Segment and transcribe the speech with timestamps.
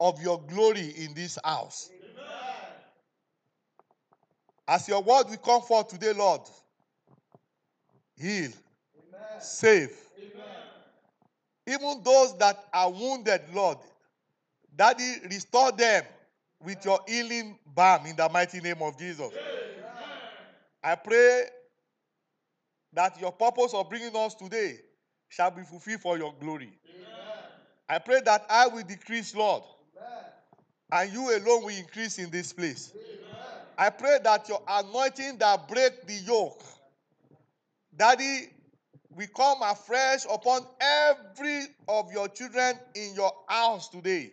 [0.00, 1.90] of your glory in this house.
[4.66, 6.40] As your word will come forth today, Lord,
[8.16, 8.50] heal,
[9.40, 9.90] save.
[11.66, 13.78] Even those that are wounded, Lord,
[14.74, 16.04] Daddy, restore them
[16.62, 19.30] with your healing balm in the mighty name of Jesus.
[20.82, 21.44] I pray
[22.92, 24.78] that your purpose of bringing us today
[25.28, 26.72] shall be fulfilled for your glory.
[27.88, 29.62] I pray that I will decrease, Lord,
[30.92, 32.92] and you alone will increase in this place.
[33.78, 36.62] I pray that your anointing that break the yoke,
[37.96, 38.50] Daddy,
[39.14, 44.32] we come afresh upon every of your children in your house today.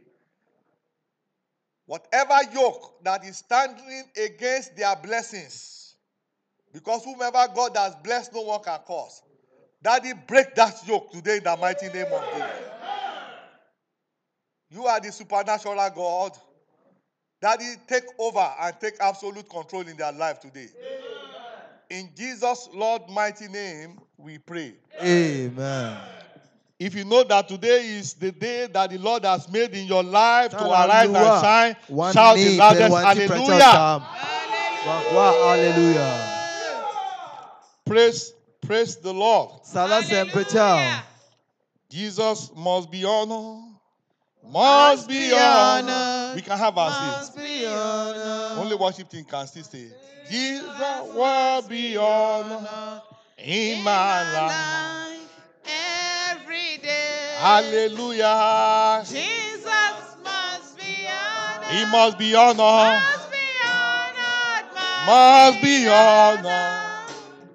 [1.85, 5.95] Whatever yoke that is standing against their blessings,
[6.73, 9.21] because whomever God has blessed, no one can cause.
[9.81, 12.68] Daddy, break that yoke today in the mighty name of Jesus.
[14.70, 16.32] You are the supernatural God.
[17.41, 20.68] Daddy, take over and take absolute control in their life today.
[21.90, 24.73] In Jesus' Lord mighty name, we pray.
[25.01, 25.98] Amen.
[26.79, 30.04] If you know that today is the day that the Lord has made in your
[30.04, 30.85] life to Hallelujah.
[30.85, 33.71] arise and shine, One shout the knee, loudest one tip, precious hallelujah.
[33.71, 34.01] time.
[34.85, 36.34] Wa- wa- Hallelujah.
[37.85, 39.65] Praise, praise the Lord.
[39.65, 41.04] Sala sempre ciao.
[41.90, 43.66] Jesus must be honored.
[44.51, 46.35] Must be honored.
[46.35, 47.35] We can have our seats.
[47.35, 48.57] Must be honored.
[48.59, 49.87] Only worship team can still say,
[50.29, 50.63] Jesus
[51.13, 53.01] will be honored
[53.37, 55.20] in my life.
[56.29, 57.35] Every day.
[57.37, 59.04] Hallelujah.
[59.05, 59.65] Jesus
[60.23, 61.67] must be honored.
[61.67, 62.57] He must be honored.
[62.57, 64.66] Must be honored.
[65.06, 66.88] Must be honored.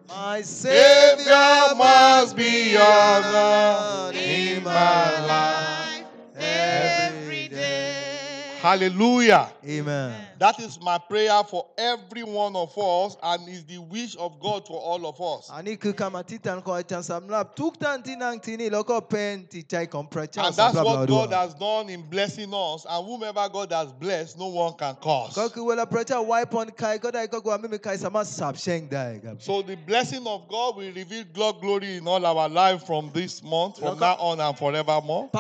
[0.09, 5.62] My Savior Savior must be honored in my life.
[8.63, 9.51] Hallelujah.
[9.69, 10.15] Amen.
[10.39, 14.69] That is my prayer for every one of us, and is the wish of God
[14.69, 15.51] for all of us.
[15.53, 20.47] Ani kuka matitan ko itan samlap tuk tan tinang tini loko pen ti chai komprecha
[20.47, 24.47] And that's what God has done in blessing us, and whomever God has blessed, no
[24.47, 25.35] one can curse.
[25.35, 29.21] Koku wala precha wipe on kai ko dai koku ami kai sheng dai.
[29.41, 33.43] So the blessing of God will reveal God glory in all our life from this
[33.43, 35.31] month, from now on and forevermore.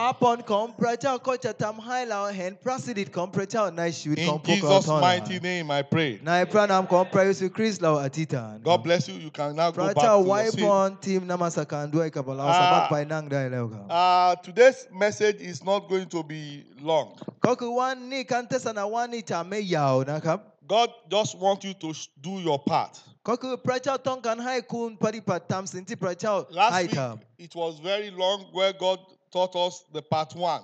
[3.12, 5.70] Papon komprecha ko chatam hai lao hen prasidit komprecha nai shwit In Jesus' mighty name,
[5.70, 6.18] I pray.
[6.22, 8.62] Nai pranam kompre Yesu Christ lao atitan.
[8.62, 9.14] God bless you.
[9.14, 10.62] You can now go back to your seat.
[10.62, 12.52] on team namasakan dua ikabala Ah.
[12.52, 13.86] sabat pai nang dai leo ka.
[13.88, 17.16] Uh, today's message is not going to be long.
[17.40, 20.48] Koku wan ni kante sana wan ni chame yao na kap.
[20.66, 22.98] God just wants you to do your part.
[23.24, 28.10] Koku precha tong kan hai kun pari patam sinti precha Last week, it was very
[28.10, 28.98] long where God
[29.32, 30.62] taught us the part one.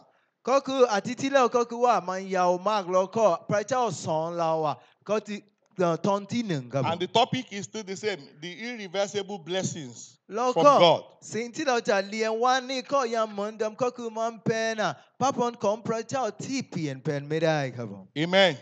[0.49, 4.77] Koku atiti leo koku wa man yao mag lo ko precha son lao wa.
[5.05, 5.43] Koti
[5.79, 6.87] uh, tonti nung kap.
[6.87, 11.05] And the topic is still the same the irreversible blessings from God.
[11.23, 14.97] sinti lo cha lien wan ni ko yam mundam koku man pena.
[15.19, 17.91] Papon kom precha tipi en pen medai kap.
[18.17, 18.57] Amen.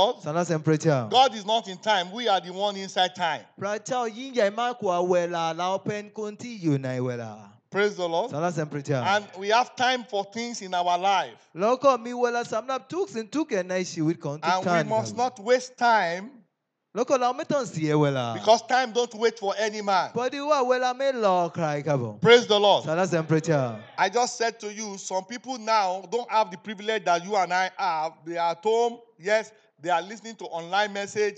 [15.50, 15.70] ญ
[16.10, 16.43] ญ
[18.35, 20.11] because time don't wait for any man.
[22.21, 22.85] Praise the Lord.
[23.97, 27.53] I just said to you, some people now don't have the privilege that you and
[27.53, 28.13] I have.
[28.25, 29.51] They are at home, yes,
[29.81, 31.37] they are listening to online message.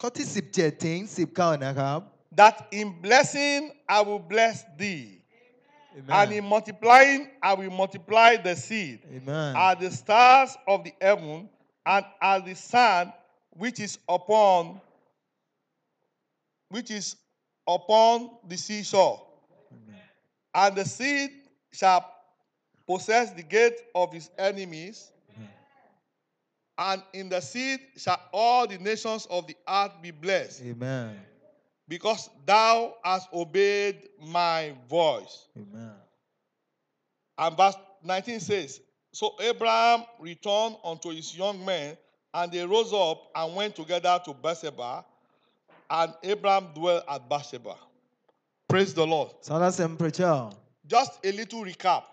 [0.00, 0.26] ข้อที่
[0.56, 0.98] 17 ถึง
[1.32, 2.00] 19 นะครับ
[2.40, 3.60] That in blessing
[3.96, 5.04] I will bless thee,
[5.98, 6.12] Amen.
[6.18, 8.98] and in multiplying I will multiply the seed.
[9.16, 9.50] Amen.
[9.64, 11.48] are the stars of the heaven
[11.92, 13.06] and as the sand
[13.62, 14.80] which is upon
[16.74, 17.06] which is
[17.76, 19.16] upon the seashore
[20.54, 21.30] and the seed
[21.72, 22.02] shall
[22.86, 25.12] possess the gate of his enemies
[26.79, 30.61] and in the seed shall all the nations of the earth be blessed.
[30.65, 31.19] Amen.
[31.89, 35.47] Because thou hast obeyed my voice.
[35.57, 35.91] Amen.
[37.37, 38.79] And verse 19 says,
[39.11, 41.97] So Abraham returned unto his young men,
[42.33, 45.03] and they rose up and went together to Beersheba,
[45.89, 47.75] and Abraham dwelt at Beersheba.
[48.69, 49.31] Praise the Lord.
[50.87, 52.03] Just a little recap.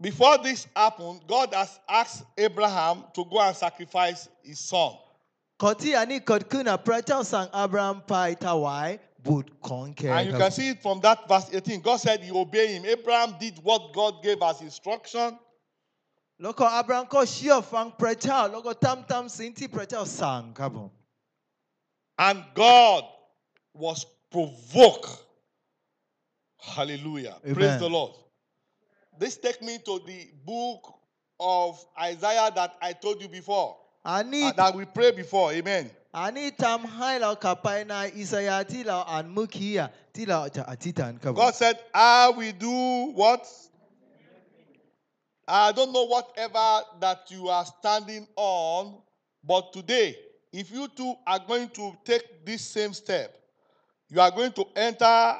[0.00, 4.92] Before this happened, God has asked Abraham to go and sacrifice his son.
[10.10, 11.80] And you can see it from that verse 18.
[11.80, 12.84] God said he obeyed him.
[12.84, 15.38] Abraham did what God gave as instruction.
[22.18, 23.04] And God
[23.72, 25.22] was provoked.
[26.58, 27.36] Hallelujah.
[27.44, 27.54] Amen.
[27.54, 28.12] Praise the Lord.
[29.18, 30.94] This take me to the book
[31.38, 33.76] of Isaiah that I told you before.
[34.04, 35.52] Ani, uh, that we pray before.
[35.52, 35.90] Amen.
[36.12, 41.24] Ani tam Isaiah ti and mukia ti lau uh, atitan.
[41.24, 43.46] Uh, God said, ah, "I will do what?
[45.46, 49.02] I don't know whatever that you are standing on,
[49.42, 50.16] but today,
[50.52, 53.36] if you two are going to take this same step,
[54.08, 55.36] you are going to enter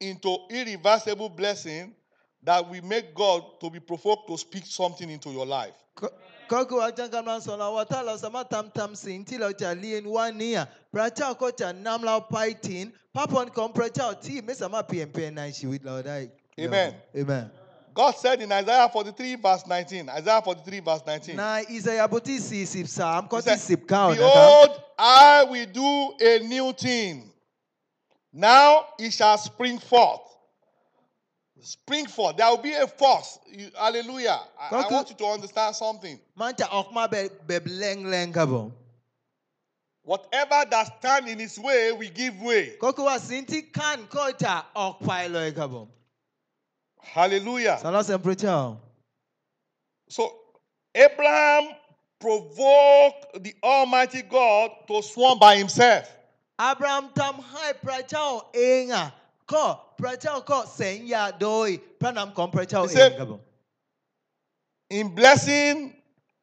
[0.00, 1.92] into irreversible blessing
[2.42, 5.74] that we make God to be provoked to speak something into your life.
[16.58, 16.94] Amen.
[17.14, 17.50] Amen.
[17.94, 21.36] God said in Isaiah 43, verse 19, Isaiah 43, verse 19.
[21.36, 22.08] Na Isaiah
[24.16, 27.30] Behold, I will do a new thing.
[28.32, 30.20] Now it shall spring forth.
[31.60, 32.36] Spring forth.
[32.36, 33.38] There will be a force.
[33.50, 34.40] You, hallelujah.
[34.58, 36.18] I, I, want you to understand something.
[40.02, 42.76] Whatever that stand in his way, we give way.
[47.00, 47.78] Hallelujah.
[50.08, 50.32] So
[50.94, 51.74] Abraham
[52.20, 56.10] provoked the Almighty God to swear by himself.
[56.60, 59.12] Abraham tam hai prachao enga
[61.38, 62.32] doi pranam
[64.90, 65.94] In blessing,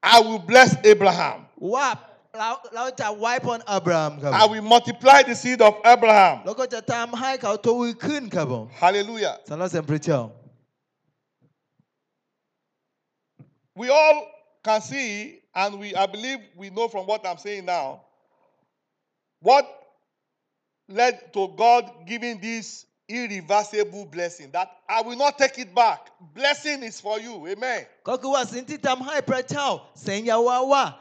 [0.03, 1.45] I will bless Abraham.
[4.33, 6.43] I will multiply the seed of Abraham.
[8.71, 9.39] Hallelujah.
[13.75, 14.27] We all
[14.63, 18.01] can see, and we I believe we know from what I'm saying now,
[19.41, 19.65] what
[20.88, 26.12] led to God giving this irreversible blessing that I will not take it back.
[26.33, 27.47] Blessing is for you.
[27.47, 27.85] Amen.
[28.05, 30.93] Kọ́kí wá sí títà mọ́ àìpẹ́tà ọ̀ sẹ́yìnyàwó àwà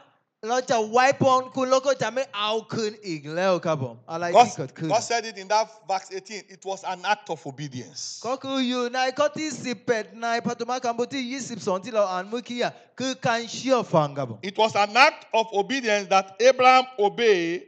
[0.43, 4.87] lọ́jà wáìpọ̀ kún lọ́kọ̀jà mi àwòkún ìgbìlẹ̀ ọ̀kàbọ̀.
[4.89, 6.43] God said it in that verse eighteen.
[6.49, 8.19] It was an act of obedience.
[8.23, 12.69] Kọ́kí yóò náà ikọ́ tí ìsìpẹ̀ náà ìpàtọ́mọ́ kàmbó tí yìí sìpsọ̀n lọ àánú kíyà
[13.21, 14.37] kan ṣí ọ̀fà.
[14.43, 17.63] It was an act of obedience that Abraham obeyed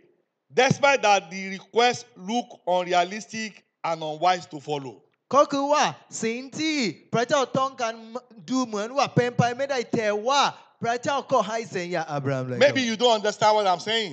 [0.54, 4.97] despite that the request looked unrealistic and unwise to follow.
[5.35, 5.85] ก็คือว่า
[6.25, 6.77] สิ่งที่
[7.15, 7.95] พระเจ้าต้องการ
[8.51, 10.43] ดูเหมือนว่าเป็นไปไม่ได้แต่ว่า
[10.83, 14.13] พระเจ้าก็ให้สัญญาอับราฮัมเลย Maybe you don't understand what I'm saying.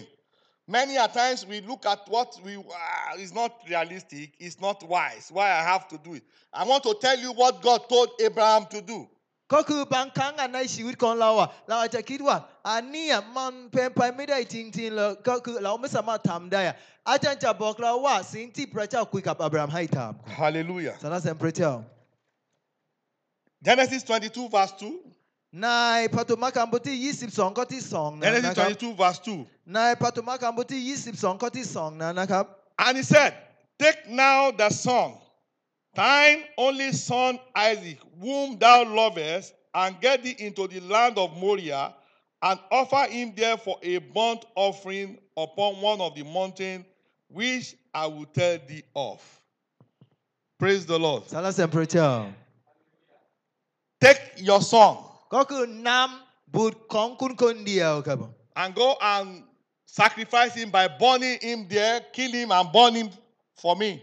[0.68, 5.26] Many a times we look at what we uh, is not realistic, it's not wise.
[5.36, 6.24] Why I have to do it?
[6.54, 9.08] I want to tell you what God told Abraham to do.
[9.53, 12.37] ก็คือบางครั้งอะในชีวิตของเราอะเราอาจจะคิดว่า
[12.71, 16.77] อันเนี้ยมันเป็นไปไม่ได้จริงๆเลยก็คือเราไม่สามารถทำได้อะ
[17.11, 19.99] อาจารย์จะบอกเราว่าสิ่งที่พระเจ้าคุยกับอับราฮัมให้ท
[20.41, 20.95] Hallelujah.
[21.01, 21.73] ำสรรเสริญพระเจ้า
[23.67, 25.63] Genesis 22, verse 2.
[25.65, 25.71] ใน
[26.17, 29.75] ปฐมกาลบทที่ 22 ข้อที่ 2 นะ Genesis นะครับ 22, verse 2.
[29.75, 30.83] ในปฐมกาลบทที่
[31.17, 32.45] 22 ข้อที่ 2นะนะครับ
[32.85, 33.31] And he said,
[33.83, 35.09] Take now the son,
[35.95, 41.95] Thine only son Isaac, whom thou lovest, and get thee into the land of Moriah,
[42.43, 46.85] and offer him there for a burnt offering upon one of the mountains
[47.29, 49.23] which I will tell thee of.
[50.59, 51.25] Praise the Lord.
[54.01, 54.99] Take your son.
[58.57, 59.43] And go and
[59.87, 63.11] sacrifice him by burning him there, kill him and burn him
[63.57, 64.03] for me.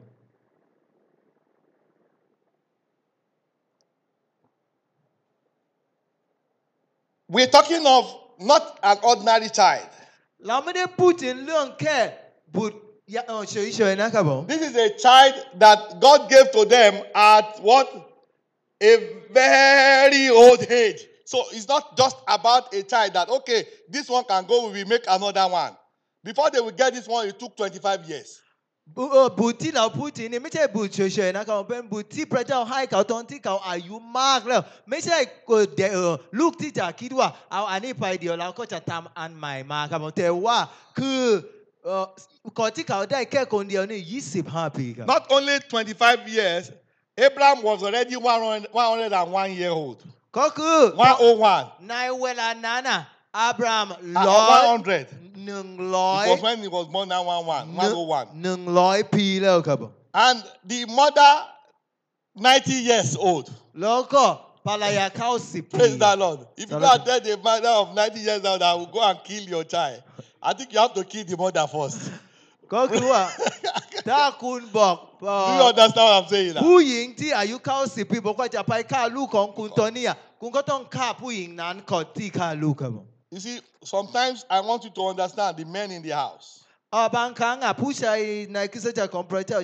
[7.31, 9.87] We're talking of not an ordinary child.
[14.47, 17.87] This is a child that God gave to them at what?
[18.83, 21.07] A very old age.
[21.23, 24.89] So it's not just about a child that, okay, this one can go, we will
[24.89, 25.77] make another one.
[26.25, 28.41] Before they will get this one, it took 25 years.
[28.93, 36.57] 不呃，不提老不提，你们在不学学那个本不提，不叫海搞东提搞阿尤马了，没在个的呃，look
[45.05, 46.71] Not only twenty five years,
[47.15, 49.97] Abraham was already 101 year old.
[50.33, 51.15] 101.
[51.19, 51.65] o one.
[51.65, 53.07] Oh 那为了哪哪？
[53.33, 54.85] Abraham Lloyd.
[54.85, 55.07] 100.
[55.37, 56.25] Nung Lloyd.
[56.25, 58.41] Because when he was born, 911, 101.
[58.41, 59.91] Nung Lloyd Pila Okabo.
[60.13, 61.45] And the mother,
[62.35, 63.51] 90 years old.
[63.75, 64.41] Loko.
[64.65, 65.67] Palaya Kausi.
[65.67, 66.45] Praise the Lord.
[66.57, 69.43] If you are dead, the mother of 90 years old, I will go and kill
[69.43, 70.03] your child.
[70.41, 72.11] I think you have to kill the mother first.
[72.67, 73.29] Kokuwa.
[74.05, 75.19] Takunbok.
[75.19, 76.53] Do you understand what I'm saying?
[76.55, 80.15] Puyin ti ayu kausi pi bokwa japai ka lu kong kuntonia.
[80.39, 83.05] Kung kotong ka puyin nan koti ka lu kabo.
[83.31, 86.65] You see, sometimes I want you to understand the men in the house.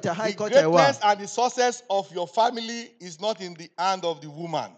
[0.08, 4.30] The greatness and the success of your family is not in the hand of the
[4.30, 4.72] woman.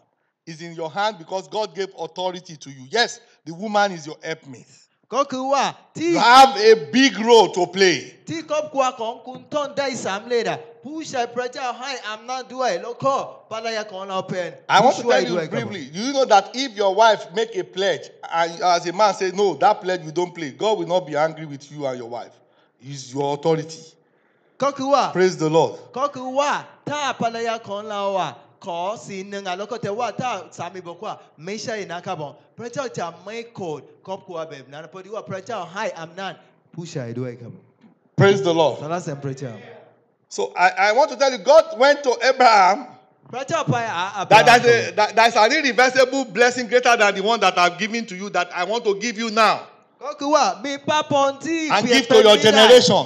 [0.48, 2.88] It's in your hand because God gave authority to you.
[2.90, 4.66] Yes, the woman is your helpmate.
[5.15, 5.65] ก็คือว่า
[5.99, 7.97] ที่ You have a big role to play.
[8.29, 13.15] ที่ครอบครัวของคุณต้นได้สำเร็จอ่ะผู้ชายพระเจ้าให้อำนาจด้วย แล้วก็
[13.53, 15.85] ภรรยาของเราเป็น I want ผู้ to ช่วย tell ด้วย you ครับผม briefly.
[15.95, 18.05] Do you know that if your wife make a pledge
[18.39, 21.15] and as a man say no, that pledge you don't play, God will not be
[21.27, 22.35] angry with you and your wife.
[22.87, 23.83] He's your authority.
[24.63, 25.75] ก็คือว่า Praise the Lord.
[25.99, 26.53] ก็คือว่า
[26.91, 28.31] ถ้าภรรยาของเราอ่ะ
[28.62, 33.14] kọọ si nne nga lokọta wa ta sami bọ kwa mesha ina kabọ preta ta
[33.26, 36.36] mai code kop kwa be na po di wa preta hi am nan
[36.76, 37.58] pusha i do i kabọ
[38.16, 38.80] praise the lord.
[38.80, 39.58] So that's a preta
[40.28, 42.88] so i i want to tell you god went to abraham.
[44.26, 47.78] That, that's, a, that, uh, that's a irreversible blessing greater than the one that I've
[47.78, 49.68] given to you that I want to give you now.
[50.02, 50.18] And
[51.88, 53.06] give to your generation.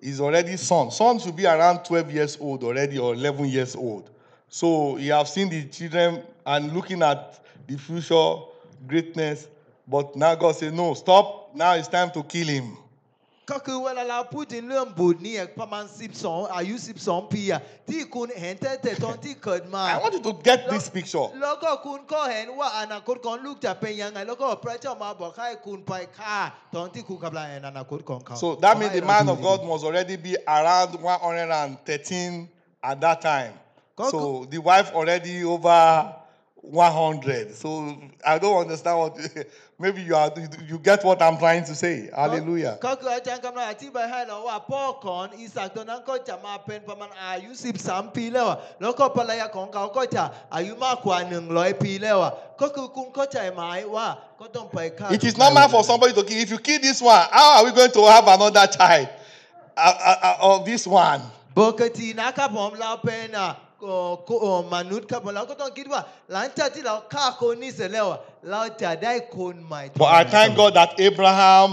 [0.00, 0.90] is already son.
[0.90, 4.10] Son should be around 12 years old already or 11 years old.
[4.48, 8.34] So you have seen the children and looking at the future
[8.86, 9.48] greatness.
[9.88, 11.54] But now God said, no, stop.
[11.54, 12.76] Now it's time to kill him.
[13.51, 15.83] ก็คือเวลาเราพูดถึงเรื่องบุตรเนี่ยประมาณ
[16.19, 21.27] 12 อายุ 12 ปีอะที่คุณเห็นแต่แต่ตอนที่เกิดมา I want you to get this picture.
[21.41, 26.37] แล้วก็คุณก็เห็นว่าอนาคตของลูกจะเป็นยังไง แล้วก็พระเจ้ามาบอกให้คุณไปฆ่า
[26.75, 30.91] ตอนที่คุณกำลังเห็นอนาคตของเขา So that means the man of ขอให้เรา God must already be around
[31.55, 32.49] 113
[32.89, 33.53] at that time.
[33.99, 35.81] God- So the wife already over
[36.62, 37.54] 100.
[37.54, 37.96] So
[38.26, 39.18] I don't understand what
[39.78, 40.32] maybe you are
[40.66, 42.10] you get what I'm trying to say.
[42.14, 42.78] Hallelujah.
[55.12, 56.38] It is normal for somebody to kill.
[56.40, 59.08] If you kill this one, how are we going to have another child?
[59.76, 61.20] Uh, uh, uh, of this one.
[63.75, 66.01] ปกตินะครับผมเราเป็นอ่ะเอ่อเอ่อมนุษย์ครับผมเราก็ต้องคิดว่า
[66.33, 68.19] หลังจากที่เราฆ่าคนนี้เสร็จแล้วอะ
[68.51, 71.69] เราจะได้คนใหม่ But I thank God that Abraham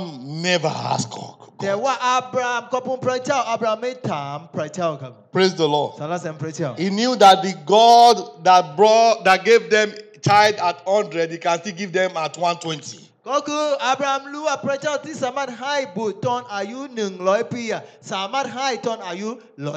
[0.48, 1.34] never asked God.
[1.62, 5.90] แต่ว่าอับราฮัมขอบคุณพระเจ้าอับราฮัมไม่ถามพระเจ้าครับ Praise the Lord.
[6.00, 8.16] สารเสริญพระเจ้า He knew that the God
[8.48, 9.88] that brought that gave them
[10.28, 13.08] child at 100, he can still give them at 120.
[13.28, 16.80] ก็คืออับราฮัมรู้ว่าพระเจ้าที่สามารถให้บุตรตอนอายุ
[17.16, 19.28] 100 ปีอะสามารถให้ตอนอายุ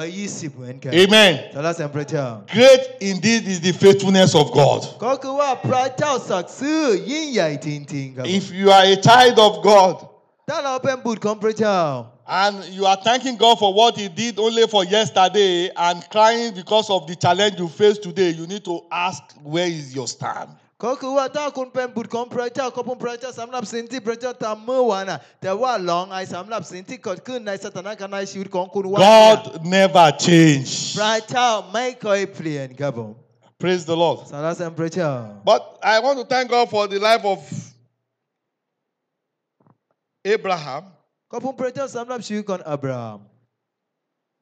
[0.04, 1.32] 120 เหมือนกัน Amen.
[1.54, 2.26] สารเสริญพระเจ้า
[2.56, 4.80] Great indeed is the faithfulness of God.
[5.04, 9.94] ก็คือว่าพระเจ้าศักดิ์สิทธิ์ยิ่งใหญ่จริงๆครับ If you are a child of God
[10.48, 11.78] ถ้าเราเป็นบุตรของพระเจ้า
[12.42, 16.88] and you are thanking God for what He did only for yesterday and crying because
[16.88, 20.48] of the challenge you face today, you need to ask where is your stand.
[20.84, 29.40] ก็คือว่าถ้าคุณเป็นบุตรของพระเจ้าขอบคุณพระเจ้าสำหรับสิ่งที่พระเจ้าทำเมื่อวานน่ะแต่ว่าลองไอสำหรับสิ่งที่เกิดขึ้นในสถานการณ์ในชีวิตของคุณวันนี้ God
[29.76, 30.70] never change.
[30.98, 33.12] พระเจ้าไม่เคยเปลี่ยนครับผม
[33.62, 34.18] Praise the Lord.
[34.30, 35.10] สรรเสริญพระเจ้า
[35.50, 35.60] But
[35.94, 37.40] I want to thank God for the life of
[40.34, 40.82] Abraham
[41.30, 43.18] ขอบคุณพระเจ้าสำหรับชีวิตของอับราฮัม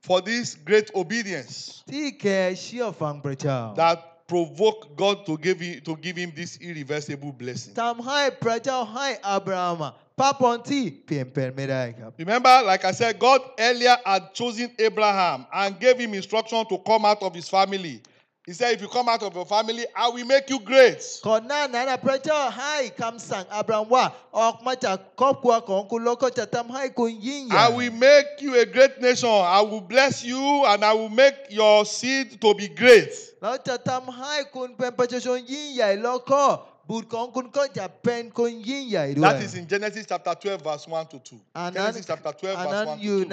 [0.08, 1.54] for this great obedience
[1.92, 2.28] ที่แก
[2.62, 7.73] เชื่อฟังพระเจ้า that provoke God to give him, to give him this irreversible blessing.
[12.17, 17.05] Remember, like I said, God earlier had chosen Abraham and gave him instruction to come
[17.05, 18.01] out of his family.
[18.47, 21.01] He said, If you come out of your family, I will make you great.
[27.51, 29.29] I will make you a great nation.
[29.29, 33.11] I will bless you and I will make your seed to be great.
[36.87, 37.01] That
[39.41, 41.41] is in Genesis chapter 12, verse 1 to 2.
[41.73, 43.29] Genesis chapter 12, verse 1 to 2.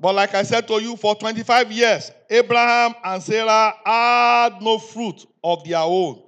[0.00, 5.26] But like I said to you, for 25 years, Abraham and Sarah had no fruit
[5.42, 6.22] of their own.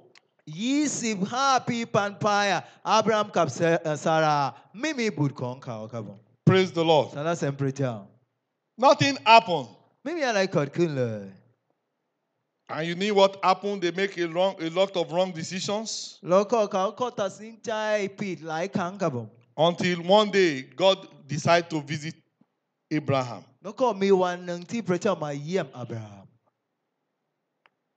[0.47, 6.19] Yisib happy panpaya Abraham kap eh, Sarah mimi budkon ka okabon.
[6.45, 7.15] Praise the Lord.
[8.77, 9.69] Nothing happened.
[10.03, 11.31] Mimi alai kot kun
[12.67, 13.81] and you know what happened?
[13.83, 16.17] They make a, wrong, a lot of wrong decisions.
[19.57, 22.15] Until one day, God decided to visit
[22.91, 23.43] Abraham.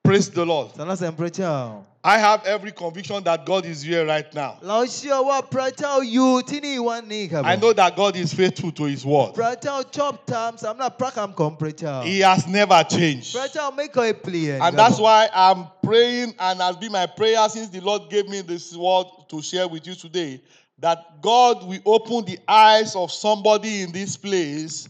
[0.05, 0.71] Praise the Lord.
[2.09, 4.57] I have every conviction that God is here right now.
[4.63, 4.87] I
[7.57, 9.35] know that God is faithful to His word.
[12.05, 13.37] He has never changed.
[13.37, 18.41] And that's why I'm praying, and has been my prayer since the Lord gave me
[18.41, 20.41] this word to share with you today
[20.79, 24.89] that God will open the eyes of somebody in this place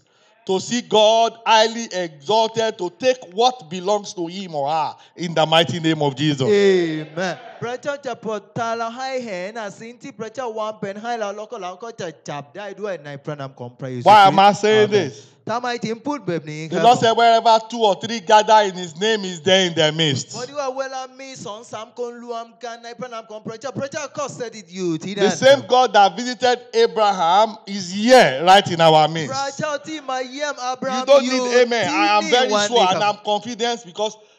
[0.48, 5.44] to see God highly exalted, to take what belongs to him or her in the
[5.44, 6.48] mighty name of Jesus.
[6.48, 7.38] Amen.
[7.61, 15.15] พระเจ้าจะโปรดตาเราให้เห็นนะสิ่งที่พระเจ้าวางเป็นให้เราแล้วก็เราก็จะจับได้ด้วยในพระนามของพระเยซู Why am I saying อาเมน this?
[15.51, 19.63] ทำไมถึงพูดแบบนี้ค The รับ Lord said, wherever two or three gather in his name is there
[19.67, 20.27] in their midst.
[20.33, 29.13] เพราะที่ว่าเวลามีสองสามคนรวมกันในพระนามของพระเจ้า พระเจ้าก็สถิตอยู่ที่นั่ The น same God that visited Abraham is here right in our พ
[29.15, 29.31] midst.
[29.39, 31.85] ระเจ้าที่มาเยี่ยมอับราฮั You ม don't อยู่ need amen.
[31.89, 34.13] ที่ I am นี่ very วัน sure นี้ค and รับ I'm confident because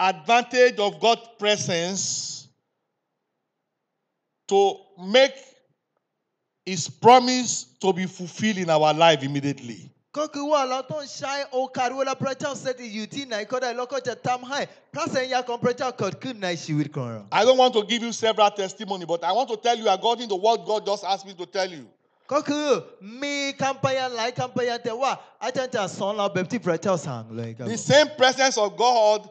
[0.00, 2.48] advantage of God's presence
[4.48, 5.34] to make
[6.64, 9.90] his promise to be fulfilled in our life immediately.
[17.30, 20.28] I don't want to give you several testimony but I want to tell you according
[20.30, 21.86] to what God just asked me to tell you.
[27.68, 29.30] The same presence of God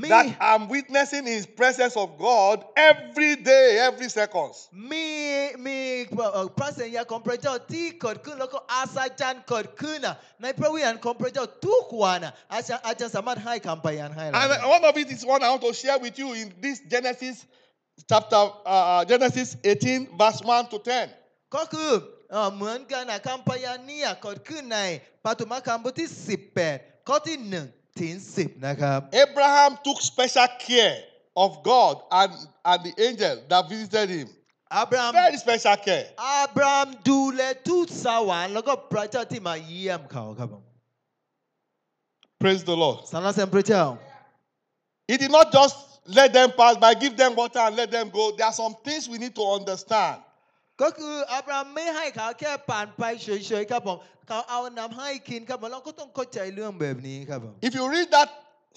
[0.00, 2.56] มี that I'm witnessing in His presence of God
[2.90, 4.52] every day, every second.
[4.90, 5.08] มี
[5.66, 5.78] มี
[6.16, 16.76] เอ่อพระสัญญาของพระเจ้าที่เกิดขึ้นแล้วก็อาศจรรย์เกิดขึ้นน่ะในพระวิญญาณของพระเจ้าทุกวันน่ะอาจารย์อาจารย์สามารถให้คำพยานให้เรา And ได้ one of it is one I want to share with you in this
[16.92, 17.36] Genesis
[18.10, 18.42] chapter,
[18.74, 21.54] uh, Genesis 18, verse 1 to 10.
[21.56, 21.90] ก็คือ
[22.32, 24.80] เอ่อเหมือนกันนะคำพยานเนี่ยเกิดขึ้นใน
[25.24, 26.10] ปฐมกาลบทที่
[26.58, 30.96] 18 ข้อที่1 ถึง10 นะครับ Abraham took special care
[31.44, 32.30] of God and,
[32.70, 34.28] and the angel that visited him.
[34.76, 36.06] อับราฮัม Very special care.
[36.26, 40.64] อับราฮัมดูแลทูตสวรรค์แล้วก็พระเจ้าที่มาเยี่ยมเขาครับผม
[42.40, 42.98] Praise the Lord.
[43.12, 43.84] สรรเสริญพระเจ้า
[45.10, 45.76] He did not just
[46.18, 48.22] let them pass by, give them water and let them go.
[48.36, 50.16] There are some things we need to understand.
[50.82, 58.28] ก็คืออับราฮัมไม่ให้เขาแค่ผ่านไปเฉยๆครับผม เขาเอาน้ำให้กินครับผมเราก็ต้องเข้าใจเรื่องแบบนี้ครับผม If you read that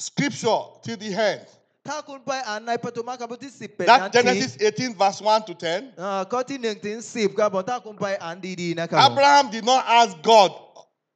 [0.08, 1.42] scripture till the end,
[1.88, 9.82] ถ้าคุณไปอ่านในปฐมกาลบทที่ 10 เป็น that นาที Genesis 18, verse 1 to 10, เอ่อข้อที่1ถึง10ครับผมถ้าคุณไปอ่านดีๆนะครับผม Abraham did not
[10.00, 10.52] ask God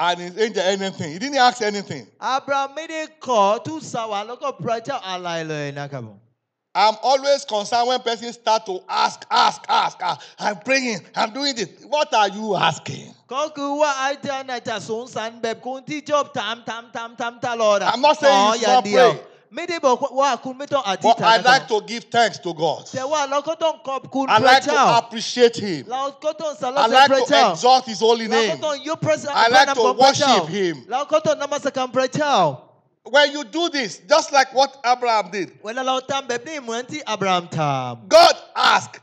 [0.07, 1.09] and his angel anything.
[1.15, 2.03] He didn't ask anything.
[2.27, 6.17] อับราฮัมไม่ได้ขอทูตสวรรค์แล้วก็พระเจ้าอะไรเลยนะครับผม
[6.74, 10.00] I'm always concerned when persons start to ask, ask, ask.
[10.00, 10.26] ask.
[10.38, 11.68] I'm praying, I'm doing this.
[11.86, 13.14] What are you asking?
[17.92, 19.20] I'm not saying you not pray.
[21.02, 22.88] But I like to give thanks to God.
[24.30, 25.84] I like to appreciate Him.
[26.78, 28.58] I like to exalt His holy name.
[29.34, 30.84] I like to worship Him.
[33.04, 35.58] When you do this, just like what Abraham did,
[38.08, 39.00] God asked.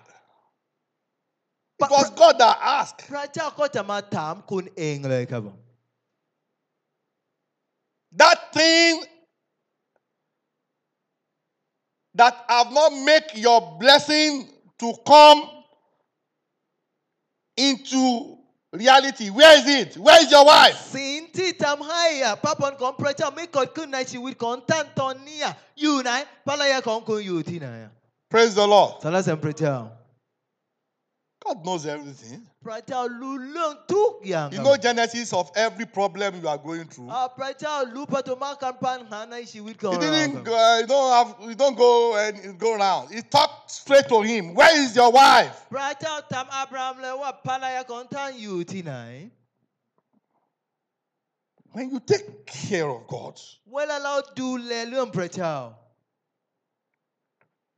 [1.81, 3.01] It was God that asked.
[8.11, 9.03] That thing
[12.15, 15.49] that have not make your blessing to come
[17.55, 18.38] into
[18.72, 19.30] reality.
[19.30, 19.90] Where is it?
[20.06, 20.76] Where is your wife?
[20.96, 25.46] สิ่งที่ทำให้อ่ะพระพรของพระเจ้าไม่เกิดขึ้นในชีวิตของท่านตอนเนี้ย
[25.80, 26.10] อยู่ไหน
[26.48, 27.92] ภรรยาของคุณอยู่ที่ไหนอ่ะ
[28.32, 28.90] Praise the Lord.
[29.02, 29.76] สรรเสริญพระเจ้า
[31.49, 32.45] God knows everything.
[34.51, 37.09] You know genesis of every problem you are going through.
[39.91, 43.11] He didn't uh, you don't have you don't go and go around.
[43.13, 44.53] He talked straight to him.
[44.53, 45.65] Where is your wife?
[51.71, 53.39] When you take care of God,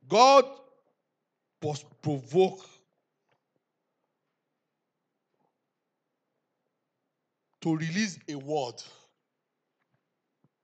[0.08, 0.44] God
[1.62, 2.66] was provoked.
[7.63, 8.77] to release a word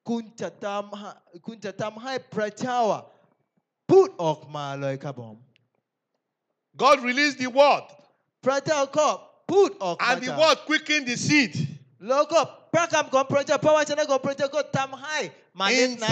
[0.09, 1.09] คุณจะทำให้
[1.47, 3.03] คุณจะทำให้พระเจ้าอ่ะ
[3.91, 5.36] พูดออกมาเลยครับผม
[6.81, 7.86] God released the word
[8.45, 9.07] พระเจ้าก็
[9.51, 11.53] พูดออกมา and the จาก word quickened the seed
[12.09, 12.39] แล้วก็
[12.73, 15.17] พระคำของพระเจ้าพระวจนะของพระเจ้าก็ทำให้
[15.57, 16.12] เมาเล็ด in นั้น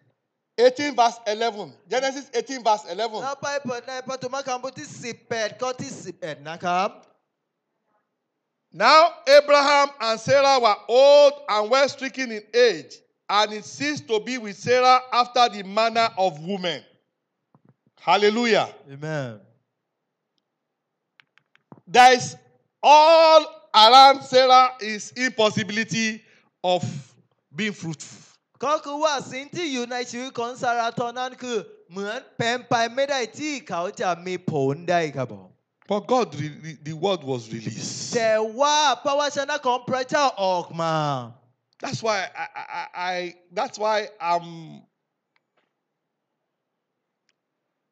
[0.61, 1.73] 18 verse 11.
[1.89, 3.21] Genesis 18 verse 11.
[8.73, 12.95] Now Abraham and Sarah were old and well stricken in age,
[13.29, 16.81] and it ceased to be with Sarah after the manner of women.
[17.99, 18.69] Hallelujah.
[18.91, 19.39] Amen.
[21.87, 22.37] There is
[22.81, 23.45] all
[23.75, 26.23] around Sarah is impossibility
[26.63, 26.83] of
[27.53, 28.20] being fruitful.
[28.64, 31.58] ก็คือว่าสิ่งที่อยู่ในชีวิตของซาราตอนนั้นคือ
[31.90, 35.48] เหมือนเป็นไปไม่ได้ที่เขาจะมีผลได้ครับผม
[35.88, 38.14] But God, re- re- the word was released.
[38.16, 40.94] แต่ว่าพระวจนะของพระเจ้าออกมา
[41.82, 43.14] That's why I, I, I, I
[43.58, 43.96] that's why
[44.32, 44.46] I'm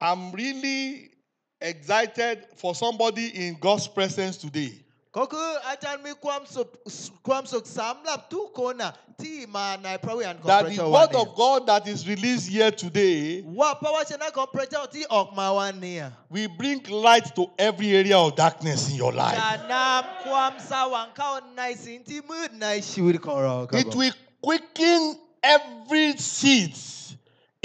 [0.00, 1.10] I'm really
[1.60, 4.72] excited for somebody in God's presence today.
[5.18, 6.68] ก็คืออาจารย์มีความสุข
[7.28, 13.18] ความสุขสำหรับทุกคนน่ะที่มาในพระวิญญาณของ That พระ the เจ้าวัน word นี้ of God that is released here today
[13.60, 15.98] ว่าพระวจนะของพระเจ้าที่ออกมาวันนี้
[16.34, 19.38] will bring light to every area of darkness in your จะ life.
[19.74, 24.14] นำความสว่างเข้าในสิ่งที่มืดในชีวิตของเราครับ It ผม will
[24.46, 25.00] quicken
[25.56, 26.74] every seed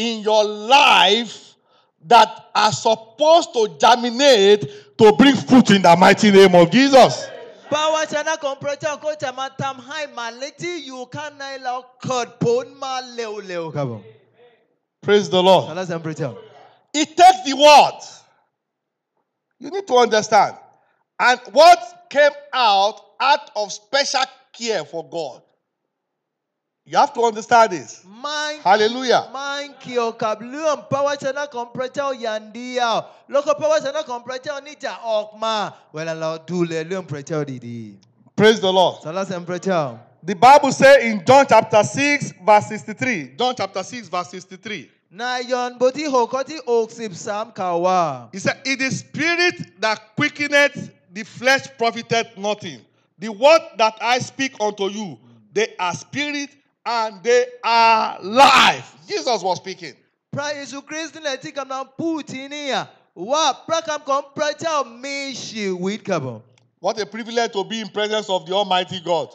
[0.05, 0.43] in your
[0.79, 1.33] life
[2.13, 2.29] that
[2.63, 4.61] are supposed to germinate
[4.99, 7.13] to bring fruit in the mighty name of Jesus.
[15.02, 15.76] Praise the Lord.
[16.94, 18.00] It takes the word.
[19.58, 20.56] You need to understand.
[21.18, 25.42] And what came out out of special care for God
[26.86, 28.04] you have to understand this.
[28.04, 29.30] Mind, Hallelujah.
[29.32, 33.06] Mind kiokablu power sana kompreta yandia.
[33.30, 35.72] Loko pawa sana kompreta nita okma.
[35.94, 37.96] Wela la dule lu mpreta didi.
[38.36, 39.00] Praise the Lord.
[39.02, 39.98] Salas mpreta.
[40.22, 43.32] The Bible says in John chapter 6 verse 63.
[43.38, 44.90] John chapter 6 verse 63.
[45.10, 48.28] Na yon boti hokoti oksip sam kawa.
[48.30, 52.80] He said, "It is spirit that quickeneth the flesh profiteth nothing.
[53.18, 55.18] The word that I speak unto you,
[55.50, 56.50] they are spirit
[56.86, 58.84] and they are alive.
[59.08, 59.94] Jesus was speaking.
[60.32, 62.88] Praise Christ, let le ti kam na puti here.
[63.14, 63.66] What?
[63.66, 65.32] pra kam kom pra ta mi.
[66.80, 69.34] What a privilege to be in presence of the Almighty God.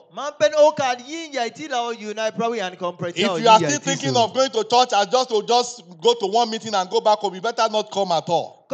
[3.15, 6.27] If you are still thinking of going to church and just to just go to
[6.27, 8.67] one meeting and go back home, you better not come at all.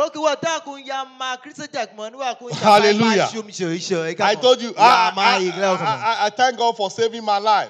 [2.51, 3.29] Hallelujah.
[4.19, 5.39] I told you, I, I,
[5.85, 7.69] I, I thank God for saving my life.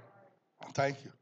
[0.74, 1.12] Thank you.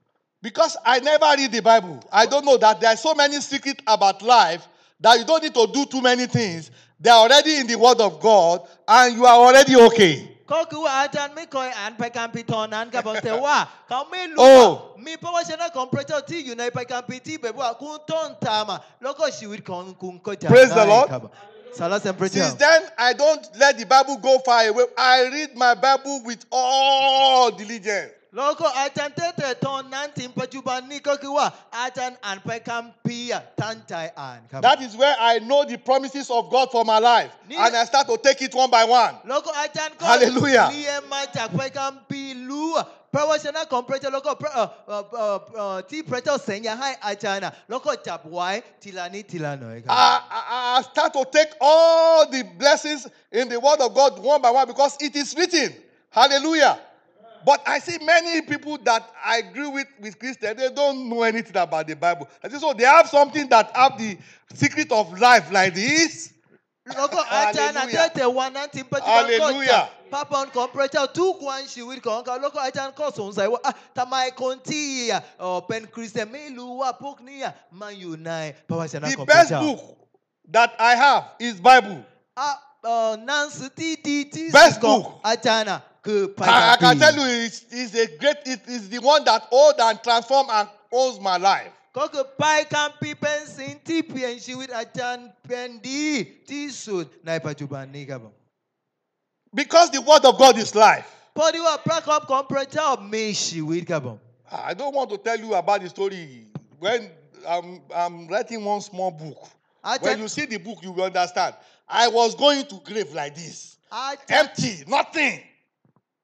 [0.42, 2.00] Because I never read the Bible.
[2.12, 4.66] I don't know that there are so many secrets about life
[5.00, 6.70] that you don't need to do too many things.
[7.00, 10.30] They are already in the Word of God and you are already okay.
[10.52, 13.56] ก็คือว่าอาจารย์ไม่เคยอ่านไปการพิธรนั้นครับผมแต่ว่า
[13.88, 21.22] เขาไม่รู้ โอ้ ว่ามีพระวจนะของพระเจ้าที่อยู่ในไปการพิที่แบบว่าคุณต้องทำอะแล้วก็ชีวิตของคุณก็จะ Praise the ได้ Lord ครับ
[21.78, 24.86] สรรเสริญพระเจ้า Since then, I don't let the Bible go far away.
[25.14, 28.12] I read my Bible with all diligence.
[28.36, 31.46] แล้วก็อาจารย์แต่แต่ตอนนั้นถึงปัจจุบันนี้ก็คือว่า
[31.78, 37.30] อาจารย์อ่านไปคำพีร์อะตั้งใจอ่านครับ That is where I know the promises of God for my life.
[37.50, 39.12] Ni- And I start to take it one by one.
[39.28, 48.50] แล้วก็อาจารย์ก็ Hallelujah เรียนมาจากพระคัมภีร์รู้อะพระวจนะของพระเจ้าแล้วก็พระเอ่อเอ่อเอ่อเอ่อที่พระเจ้าสัญญาให้อาจารย์อะแล้วก็จับไว้
[48.82, 53.02] ทีละนิดทีละหน่อยครับ I, I, I start to take all the blessings
[53.38, 55.68] in the Word of God one by one because it is written.
[56.18, 56.74] Hallelujah.
[57.45, 61.55] But I see many people that I agree with with Christians, they don't know anything
[61.57, 62.27] about the Bible.
[62.43, 64.17] I say, so they have something that have the
[64.53, 66.33] secret of life like this.
[69.03, 69.89] Hallelujah.
[79.11, 79.97] The best book
[80.49, 82.03] that I have is Bible.
[82.35, 83.17] Ah, uh,
[84.51, 85.19] Best book
[86.03, 89.43] que I, I can tell you, it's, it's a great, it is the one that
[89.43, 91.71] hold and transform and owns my life.
[91.93, 98.31] Koko pai kampi pensin tipi and she with pendi tisud na ipajubani gabam.
[99.53, 101.15] Because the word of God is life.
[101.35, 101.51] I
[104.73, 106.45] don't want to tell you about the story.
[106.79, 107.09] When
[107.47, 109.47] I'm, I'm writing one small book,
[110.01, 111.55] when you see the book, you will understand.
[111.87, 113.77] I was going to grave like this.
[114.29, 115.41] Empty, nothing.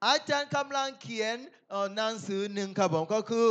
[0.06, 1.36] อาจารย์กำลังเขียน
[1.70, 3.48] เอ่อหนังสือหนึ่งครับผมก็คือ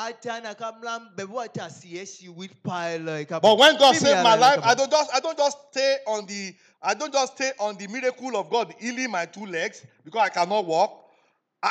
[0.00, 2.70] อาจารย์น่ะกำลังแบบว่าจะเสียชีวิตไป
[3.04, 5.38] เลยครับ But when God ไม่มี saved อะไร my เลย life, ครับ I don't just I don't
[5.42, 6.42] just stay on the
[6.90, 10.30] I don't just stay on the miracle of God healing my two legs because I
[10.36, 10.90] cannot walk.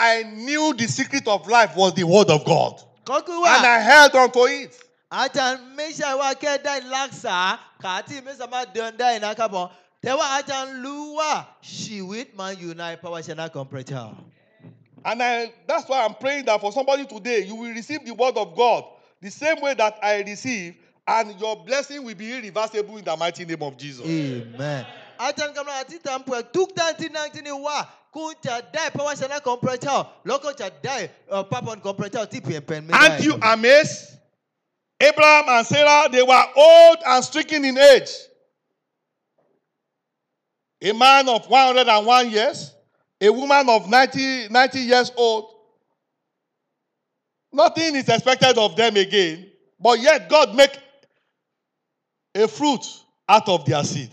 [0.10, 0.12] I
[0.46, 2.74] knew the secret of life was the word of God.
[3.12, 4.72] ก็คือว่า And I held on to it.
[5.18, 7.40] อาจารย์ไม่ใช่ว่าแค่ได้รักษา
[7.84, 9.68] ขาที่ไม่สามารถเดินได้นะครับผม
[10.07, 14.15] 대화 아잔 루와 시윗만 유나이 파와시나 컴프레터.
[15.05, 18.37] And I, that's why I'm praying that for somebody today, you will receive the word
[18.37, 18.85] of God
[19.21, 20.77] the same way that I receive,
[21.09, 24.07] and your blessing will be irreversible in the mighty name of Jesus.
[24.07, 24.87] Amen.
[25.19, 26.71] Atan ati tuk
[27.43, 27.85] ni wa
[30.25, 30.55] loko.
[32.93, 34.13] Aren't you amazed?
[35.01, 38.11] Abraham and Sarah they were old and stricken in age.
[40.82, 42.74] A man of 101 years,
[43.22, 45.46] a woman of 90, 90 years old.
[47.54, 50.72] Nothing is expected of them again, but yet God make
[52.34, 52.86] a fruit
[53.28, 54.12] out of their seed.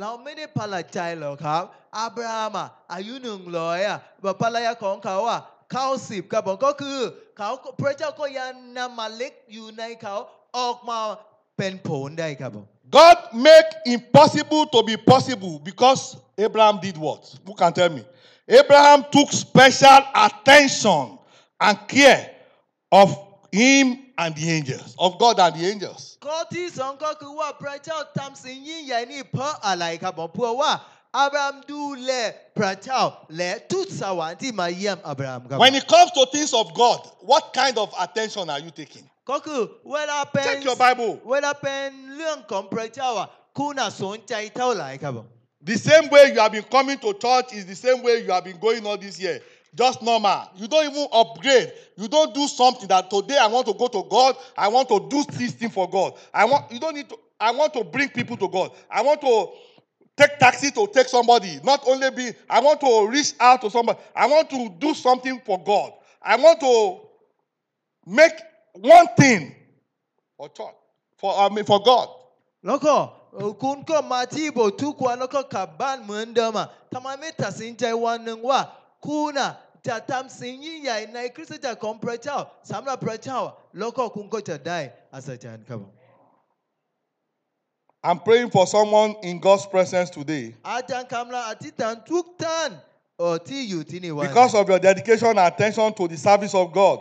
[0.00, 1.62] เราไม่ได้ประหลาดใจหรอกครับ
[1.98, 5.40] อับราฮัมอ่ะอายุหนึ่งร้อยอ่ะแบบภรรยาของเขาอ่ะ
[5.72, 6.98] เข้าสิบครับผมก็คือ
[7.38, 10.16] เขาพระเจ้าก็ยังนำเมาเล็กอยู่ในเขา
[10.58, 10.98] ออกมา
[12.89, 17.35] God make impossible to be possible because Abraham did what?
[17.45, 18.03] Who can tell me?
[18.47, 21.19] Abraham took special attention
[21.61, 22.31] and care
[22.91, 23.15] of
[23.51, 26.17] him and the angels, of God and the angels.
[35.59, 39.03] When it comes to things of God, what kind of attention are you taking?
[39.30, 39.60] ก็คือ
[39.92, 41.12] เวลาเป็น Check your Bible.
[41.30, 45.26] เวลาเป็นเรื่องของพระเจ้าอ่ะคุณน่ะสนใจเท่าไหร่ครับผม
[45.64, 48.44] The same way you have been coming to church is the same way you have
[48.44, 49.40] been going all this year.
[49.74, 50.50] Just normal.
[50.56, 51.72] You don't even upgrade.
[51.96, 54.36] You don't do something that today I want to go to God.
[54.56, 56.12] I want to do this thing for God.
[56.34, 58.72] I want you don't need to I want to bring people to God.
[58.90, 59.48] I want to
[60.16, 61.58] take taxi to take somebody.
[61.64, 63.98] Not only be I want to reach out to somebody.
[64.14, 65.92] I want to do something for God.
[66.22, 67.00] I want to
[68.06, 68.32] make
[68.96, 69.40] one thing
[70.36, 70.76] for church.
[71.20, 72.08] For I mean for God.
[72.66, 72.94] แล้วก็
[73.34, 78.60] เอ่อคุณก็มาที่โบสถ์ทุกวันแล้วก็กลับบ้านเหมือนเดิมอ่ะทำไมไม่ตัดสินใจวันหนึ่งว่า
[79.06, 79.50] คุณอ่ะ
[79.88, 82.38] จะทำสิ่งยิ่งใหญ่ในคริสตจักรของพระเจ้า
[82.70, 84.78] สำหรับพระเจ้าอ่ะแล้วก็คุณก็จะได้
[85.14, 85.92] อัศจรรย์ครับผม
[88.06, 90.44] I'm praying for someone in God's presence today.
[90.70, 92.70] อาจารย์กำลังอธิษฐานทุกท่าน
[93.18, 96.98] เอ่อที่อยู่ที่นี่วันนี้ Because of your dedication and attention to the service of God.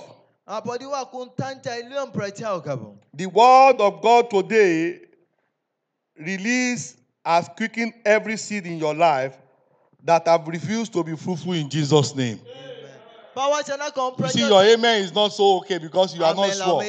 [3.15, 5.01] The word of God today
[6.19, 9.37] release has quickened every seed in your life
[10.05, 12.41] that have refused to be fruitful in Jesus' name.
[12.41, 12.75] Amen.
[14.19, 16.81] You see, your amen is not so okay because you are not sure.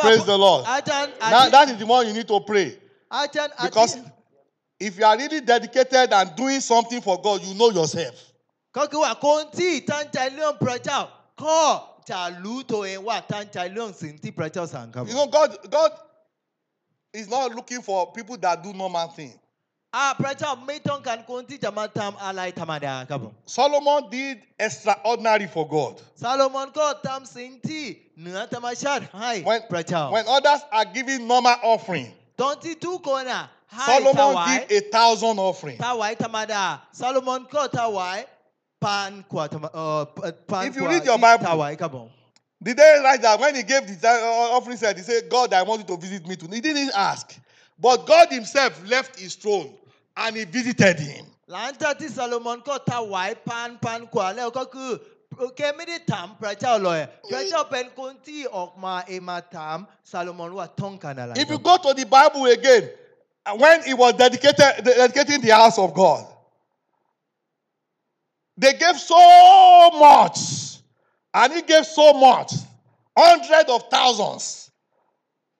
[0.00, 0.64] Praise the Lord.
[0.66, 2.76] Now, that is the one you need to pray.
[3.62, 3.96] Because
[4.80, 8.32] if you are really dedicated and doing something for God, you know yourself.
[11.35, 15.91] ก็คือว่าคนที่ตั้งใจเรื่องพระเจ้าก็จะรู้ตัวเองว่าตั้งใจเรื่องสิ่งที่พระเจ้าสั่งครับ You know, God, God
[17.19, 19.37] is not looking for people that do normal things.
[19.97, 24.35] อ่าพระเจ้าไม่ต้องการคนที่จะมาทำอะไรธรรมดาครับผม Solomon did
[24.65, 25.93] extraordinary for God.
[26.21, 27.83] ซาโลมอนก็ทำสิ่งที่
[28.21, 32.07] เหนือธรรมชาติให้ When, พระเจ้า when others are giving normal offering,
[32.41, 33.43] ตอนที่ทุกคนอ่ะ
[33.75, 35.77] ให้ถ Solomon วาย did a thousand offering.
[35.85, 36.63] ถวายธรรมดา
[36.99, 38.17] ซาโลมอนก็ถวาย
[40.68, 42.10] if you read your Bible,
[42.62, 45.52] did they write that when he gave the uh, uh, offering said, he said, God,
[45.52, 46.46] I want you to visit me too.
[46.50, 47.36] He didn't ask.
[47.78, 49.74] But God himself left his throne
[50.16, 51.26] and he visited him.
[61.36, 62.88] If you go to the Bible again,
[63.44, 66.26] uh, when he was dedicating the house of God,
[68.58, 70.38] they gave so much,
[71.34, 72.52] and he gave so much,
[73.16, 74.70] hundreds of thousands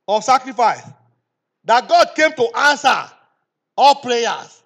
[0.09, 0.83] of sacrifice,
[1.65, 3.05] that God came to answer
[3.77, 4.63] all prayers.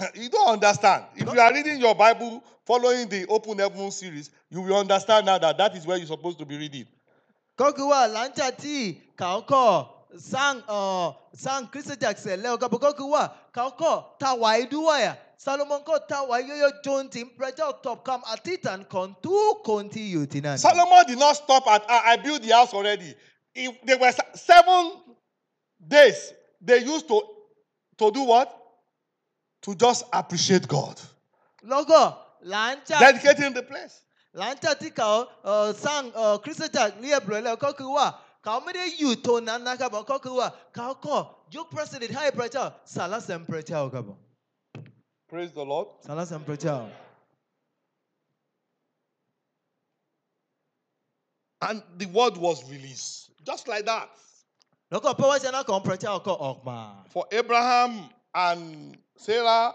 [0.14, 1.04] you don't understand.
[1.16, 5.38] If you are reading your Bible, following the Open Heaven series, you will understand now
[5.38, 6.86] that that is where you're supposed to be reading.
[7.58, 9.86] kókùwà làǹtàtì kaoko
[10.18, 10.62] sang
[11.36, 14.56] sang kristi jackson lẹ́ọ̀kọ́ bó kókùwà kàńkọ tàwa
[15.04, 15.16] ya.
[15.42, 20.56] Salomon Kotawa Yoyo Jontin Prejal Top Kam Atitan Kontu Konti Yutinan.
[20.56, 23.12] Solomon did not stop at I, I built the house already.
[23.52, 24.92] If there were seven
[25.84, 27.20] days they used to
[27.98, 28.56] to do what?
[29.62, 31.00] To just appreciate God.
[31.64, 33.00] Logo, lancha.
[33.00, 34.00] Dedicating the place.
[34.36, 38.14] Lancha tika uh, uh, sang uh, Christian church liye brele kokuwa.
[38.44, 40.52] Kamede you to nanaka ba kokuwa.
[40.72, 44.14] Kauko, you president high preacher, sala, and preacher kabo.
[45.32, 45.88] Praise the Lord.
[46.04, 46.44] Sana jsem.
[51.60, 53.30] And the word was released.
[53.42, 54.10] Just like that.
[57.08, 59.74] For Abraham and Sarah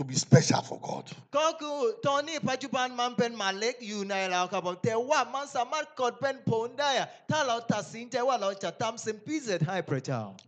[0.00, 1.04] to be special for God.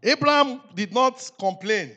[0.03, 1.91] Abraham did not complain.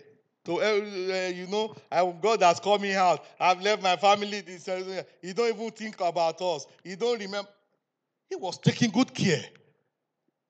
[0.44, 1.74] To uh, uh you know,
[2.22, 3.24] God has called me out.
[3.40, 4.44] I've left my family.
[4.68, 6.68] Uh, uh, he don't even think about us.
[6.84, 7.50] He don't remember.
[8.30, 9.46] He was taking good care,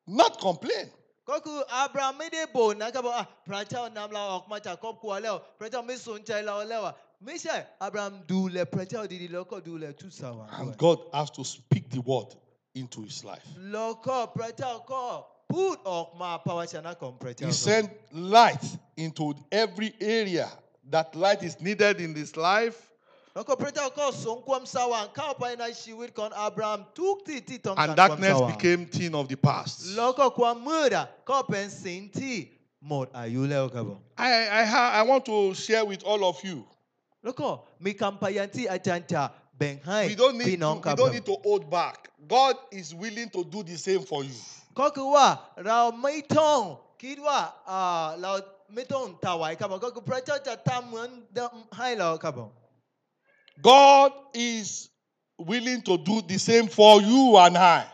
[0.07, 0.89] not complain.
[1.30, 6.94] ก็คืออับราฮัมไม่ได้บ่นนะครับว่าอ่ะพระเจ้านำเราออกมาจากครอบครัวแล้ว พระเจ้าไม่สนใจเราแล้วอ่ะ
[7.26, 12.30] ไม่ใช่อับราฮัมดูแลพระเจ้าดีๆแล้วก็ดูแลทุกสาวร And God has to speak the word
[12.80, 13.46] into his life.
[13.72, 15.02] แล้วก็พระเจ้าก็
[15.54, 17.88] พูดออกมาพระวจนะของพระเจ้า He sent
[18.38, 18.64] light
[19.04, 19.24] into
[19.62, 20.48] every area
[20.94, 22.78] that light is needed in this life.
[27.77, 29.85] and darkness became thin of the past.
[34.17, 36.63] I, I, I want to share with all of you.
[40.09, 42.09] We don't need, to, we don't need to hold back.
[42.27, 44.33] God is willing to do the same for you.
[53.61, 54.89] God is
[55.37, 57.85] willing to do the same for you and I.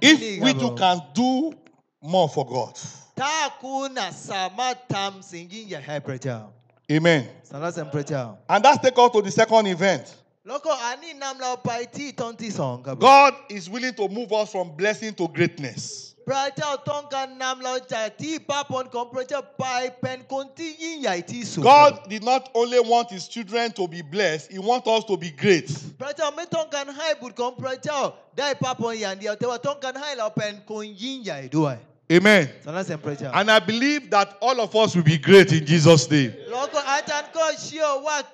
[0.00, 1.52] If we two can do
[2.02, 2.78] more for God.
[6.90, 7.28] Amen.
[8.48, 10.16] And that's take us to the second event.
[12.98, 16.11] God is willing to move us from blessing to greatness.
[21.62, 25.30] God did not only want his children to be blessed, he wants us to be
[25.30, 25.68] great.
[32.10, 32.48] Amen.
[33.32, 36.34] And I believe that all of us will be great in Jesus' name.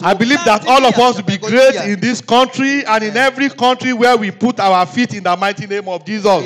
[0.02, 3.48] I believe that all of us will be great in this country and in every
[3.50, 6.42] country where we put our feet in the mighty name of Jesus.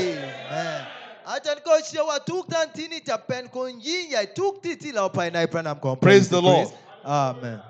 [6.01, 6.69] Praise the Lord.
[7.05, 7.61] Amen.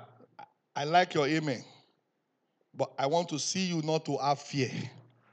[0.75, 1.63] I like your amen.
[2.73, 4.71] But I want to see you not to have fear.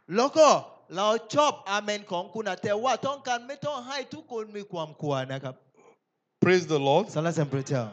[0.09, 4.63] Loko, lao chop amen kon kuna te wa ton kan meton hai tu kon mi
[4.63, 5.55] kwam kuana
[6.41, 7.11] Praise the Lord.
[7.11, 7.91] Salas and prayer.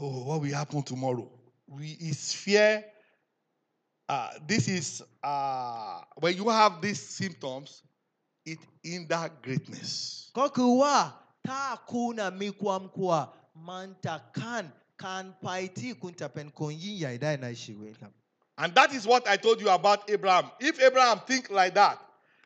[0.00, 1.28] Oh, what will happen tomorrow?
[1.68, 2.84] We is fear.
[4.08, 7.82] Uh, this is uh, when you have these symptoms,
[8.44, 10.30] it in that greatness.
[10.34, 11.12] Kokuwa
[11.46, 18.10] ta kuna mikwa mkwa manta kan kan paiti kuntapen konyin yaida na shiwela.
[18.58, 20.50] And that is what I told you about Abraham.
[20.60, 21.98] If Abraham think like that,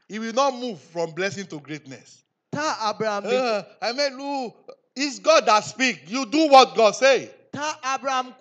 [0.08, 2.22] he will not move from blessing to greatness.
[2.52, 3.24] Ta Abraham.
[3.26, 4.52] Uh, I mean,
[4.94, 6.02] it's God that speak.
[6.06, 8.34] You do what God say ta Abraham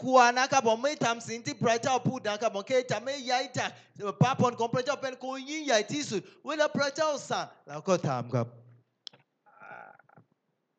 [0.81, 1.99] me tam sinti preta
[2.63, 2.85] ke
[3.25, 3.71] yaita
[4.19, 4.55] papon
[5.01, 8.45] pen ko yin preta osa la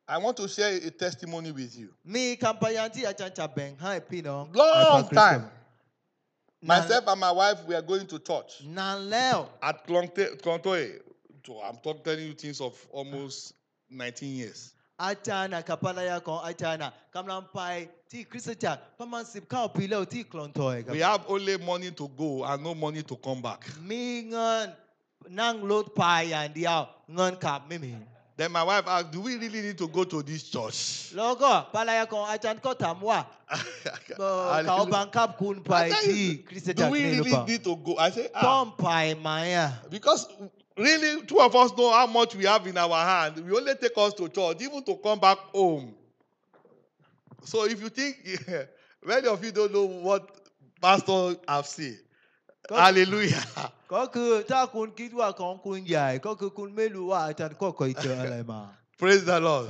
[0.09, 1.89] I want to share a testimony with you.
[2.05, 4.55] Me kampayanti achancha ben ha epino.
[4.55, 5.51] Long time.
[6.63, 8.63] Myself and my wife, we are going to church.
[9.63, 11.01] At Klontoe.
[11.65, 13.55] I'm talking, telling you things of almost
[13.91, 17.60] 19 years อาจารย์นะกับภรรยาของอาจารย์นะกำลังไป
[18.12, 23.60] ที่คริสตจักรประมาณสิบเข้าปีแล้วที่คลองทอยครับ We have only money to go and no money to come back.
[23.92, 24.66] มีเงิน
[25.42, 26.80] นั่งรถไปอย่างเดียว
[27.16, 27.94] เงินขับไม่มี
[28.40, 30.80] Then my wife asked, Do we really need to go to this church?
[31.18, 33.20] แล้วก็ภรรยาของอาจารย์ก็ถามว่า
[34.20, 37.92] เอ่อเขาบังคับคุณไป I tell ที่ you, คริสตจัก Do ร we นี่หรือ really เปล่า need to go?
[38.06, 40.22] I say, ต้อง ah, ไปไหมอ่ะ because
[40.77, 43.45] Really, two of us know how much we have in our hand.
[43.45, 45.95] We only take us to church, even to come back home.
[47.45, 48.65] So if you think, yeah,
[49.05, 50.29] many of you don't know what
[50.81, 51.99] pastor have seen,
[52.69, 53.45] Hallelujah.
[58.99, 59.69] Praise the Lord.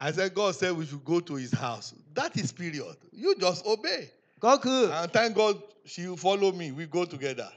[0.00, 1.94] I said, God said we should go to his house.
[2.12, 2.96] That is period.
[3.12, 4.10] You just obey.
[4.45, 5.53] ก็คือ And thank God
[5.91, 6.67] she will follow me.
[6.79, 7.49] We go together.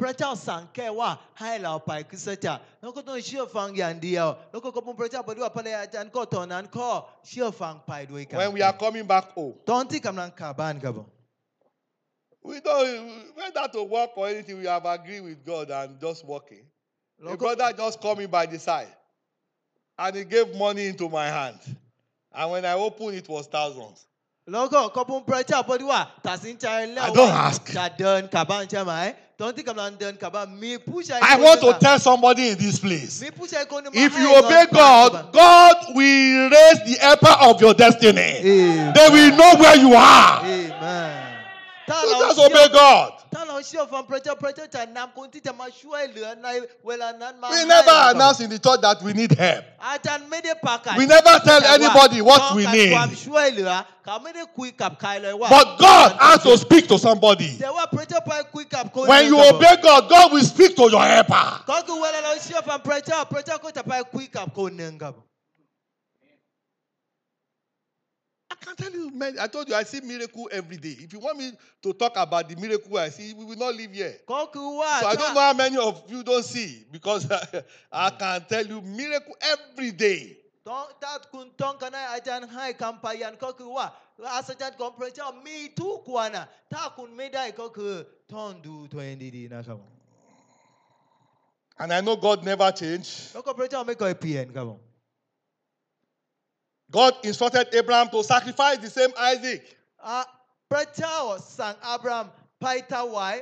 [0.00, 6.88] พระเจ้าสั่งแค่ว่าให้เราไปคริสตจักรแล้วก็ต้องเชื่อฟังอย่างเดียว แล้วก็ขอบคุณพระเจ้าไปด้วยภรรยาอาจารย์ก็ตอนนั้นก็
[7.28, 11.08] เชื่อฟังไปด้วยกัน When we are coming back home, ตอนที่กำลังกลับบ้านครับผม
[12.48, 16.64] we don't whether to work or anything, we have agreed with God and just working.
[17.22, 18.92] แล้ว A ก็ brother just called me by the side
[20.02, 21.58] and he gave money into my hand.
[22.38, 23.98] And when I opened it was thousands.
[24.53, 27.09] Lọ́kọ̀ kọ́pún pẹ́rẹ́tà bọ́dí wà tàṣí ń tayẹ lẹ́wọ̀.
[27.09, 27.61] I don't ask.
[27.77, 29.13] Ṣàdán kàbá ń ṣe màá.
[29.37, 30.47] Don't think about them kàbá.
[30.59, 33.21] Me push I want to tell somebody in this place.
[33.21, 38.19] Me push If you obey God, God will raise the helper of your destiny.
[38.39, 38.93] Amen.
[38.95, 40.41] They will know where you are.
[40.43, 41.26] Amen.
[42.27, 43.13] Just obey God.
[47.51, 49.63] We never announce in the church that we need help.
[50.97, 52.91] We never tell anybody what we need.
[55.49, 57.47] But God has to speak to somebody.
[59.07, 61.61] When you obey God, God will speak to your helper.
[68.56, 70.96] ก็คือเวลาเราเชื่อฟังพระเจ้า พระเจ้าก็จะไปคุยกับคนหนึ่งครับ I can tell you, man, I told you I see miracle every day.
[71.04, 71.52] If you want me
[71.84, 74.14] to talk about the miracle I see, we will not live here.
[74.32, 77.22] ก็คือว่า So I ถ้า don't know how many of you don't see because
[77.90, 80.20] I can tell you miracle every day.
[80.68, 83.86] ต้องถ้าคุณต้องการให้อาจารย์ให้คำพยานก็คือว่า
[84.34, 87.92] อัศจรรย์ของพระเจ้ามีทุกวันอ่ะถ้าคุณไม่ได้ก็คือ
[88.34, 89.78] ต้องดูตัวเองดีๆนะครับ
[91.80, 93.12] And I know God never changed.
[93.34, 94.80] แล้วก็พระเจ้าไม่เคยเปลี่ยนครับผม
[96.91, 99.77] God instructed Abraham to sacrifice the same Isaac.
[100.69, 100.85] Prayer
[101.39, 102.29] sang Abraham,
[102.61, 103.41] Paita why?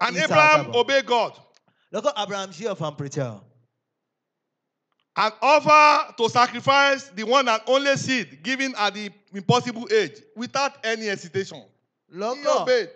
[0.00, 1.38] And Abraham obeyed God.
[1.90, 3.40] Look at Abraham Jiofan preacher.
[5.16, 10.72] and offer to sacrifice the one and only seed given at the impossible age without
[10.84, 11.62] any hesitation.
[12.10, 12.88] He obeyed.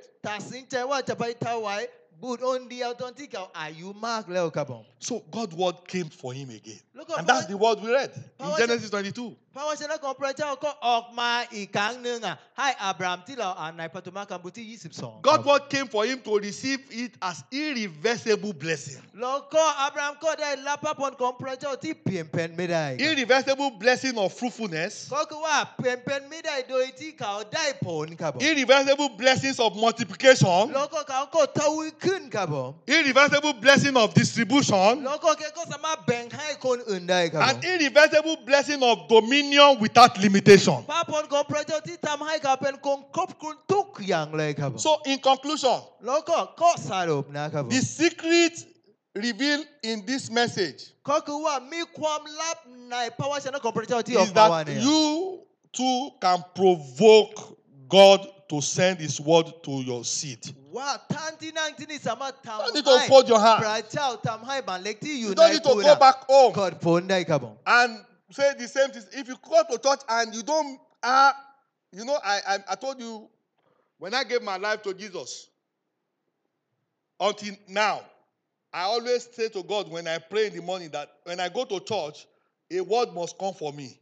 [5.00, 6.80] So God's word came for him again.
[7.18, 8.10] And that's the word we read
[8.40, 9.36] in Genesis 22.
[9.55, 14.67] พระวจนะของพระเจ้าก็ออกมาอีกครั้งหนึ่งอ่ะให้อับรามที่เราอ่านในปฐมกาลบทที่
[14.99, 19.01] 22 God's word came for him to receive it as irreversible blessing.
[19.21, 24.93] แล้วก็อับรามก็ได้รับพระพรของพระเจ้าที่เปลี่ยนแปลงไม่ได้ครับ Irreversible blessing of fruitfulness.
[25.15, 30.61] ก็คือว่าเปลี่ยนแปลงไม่ได้โดยที่เขาได้ผลครับผม Irreversible blessings of multiplication.
[30.75, 34.91] แล้วก็เขาก็ทวีขึ้นครับผม Irreversible blessing of distribution.
[35.07, 40.84] แล้วก็แกก็สามารถแบ่งให้คนอื่นได้ครับผม And irreversible blessing of dominion dominion without limitation.
[44.78, 45.80] So, in conclusion,
[47.68, 48.66] the secret
[49.14, 50.92] revealed in this message is
[54.32, 54.48] that
[54.82, 55.40] you
[55.72, 60.38] too can provoke God to send His word to your seed.
[60.46, 63.62] You don't need to fold your hand.
[65.02, 66.52] You don't need to go back home.
[67.66, 69.02] And say the same thing.
[69.12, 71.32] If you go to church and you don't, uh,
[71.92, 73.28] you know, I, I, I told you
[73.98, 75.48] when I gave my life to Jesus,
[77.18, 78.00] until now,
[78.72, 81.64] I always say to God when I pray in the morning that when I go
[81.64, 82.26] to church,
[82.70, 83.98] a word must come for me.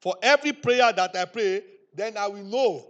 [0.00, 1.62] For every prayer that I pray,
[1.94, 2.86] then I will know.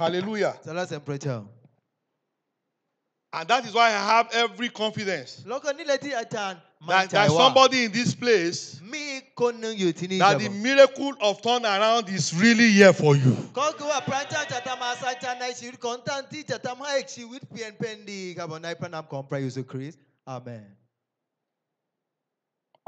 [0.00, 0.52] Hallelujah.
[0.66, 1.36] สรรเสริญพระเจ้า
[3.36, 7.90] And that is why I have every confidence แล้วก็นี่แหละที่อาจารย์มั่น that ใจ there's ว่า somebody in
[7.98, 8.58] this place
[8.94, 9.06] มี
[9.40, 13.34] คนหนึ่งอยู่ที่นี่ค that รับ the ผม miracle of turnaround is really here for you.
[13.58, 13.66] ก็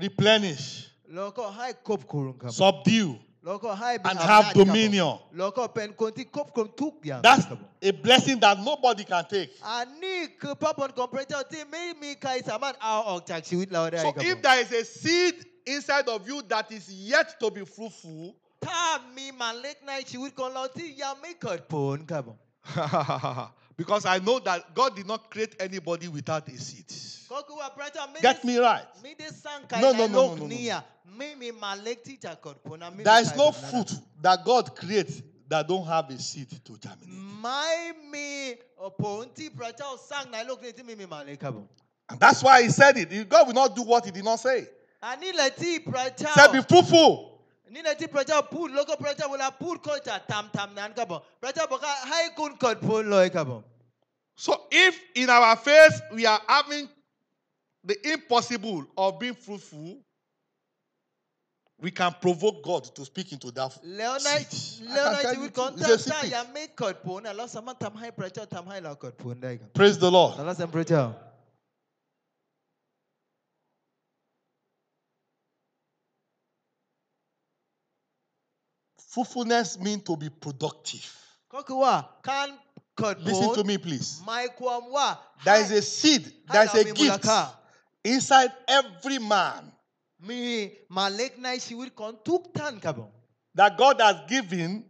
[0.00, 0.88] replenish,
[2.50, 3.18] subdue,
[4.10, 5.18] and have dominion.
[7.22, 7.46] That's
[7.82, 9.50] a blessing that nobody can take.
[14.02, 15.34] So if there is a seed
[15.66, 18.34] inside of you that is yet to be fruitful,
[23.80, 26.84] Because I know that God did not create anybody without a seed.
[28.20, 28.84] Get me right.
[29.80, 30.46] No, no, no, no, no.
[33.04, 37.08] There is no fruit that God creates that don't have a seed to germinate.
[42.10, 43.28] And that's why he said it.
[43.30, 44.68] God will not do what he did not say.
[46.34, 47.29] Said, Be fruitful.
[47.73, 53.61] นี่แหละที่พระเจ้าพูดแล้วก็พระเจ้าเวลาพูดก็จะทำทำนั้นครับผมพระเจ้าบอกว่าให้คุณเกิดผลเลยครับผม
[54.45, 54.51] So
[54.85, 56.85] if in our face we are having
[57.89, 59.89] the impossible of being fruitful,
[61.85, 64.87] we can provoke God to speak into that แล้วใน seed.
[64.89, 65.81] I แล้ว can ใน tell ชีวิ you ตของ too.
[65.83, 66.53] ท่าน It's a ถ้ายัง secret.
[66.53, 70.31] ไม่เกิดผลนะเราสามารถทำให้พระเจ้าทำให้เราเกิดผลได้ครับ Praise the Lord.
[70.37, 71.03] สรรเสริญพระเจ้า
[79.10, 81.04] Fruitfulness means to be productive.
[83.18, 84.22] Listen to me, please.
[85.44, 87.26] There is a seed, there is a gift
[88.04, 89.72] inside every man
[93.54, 94.84] that God has given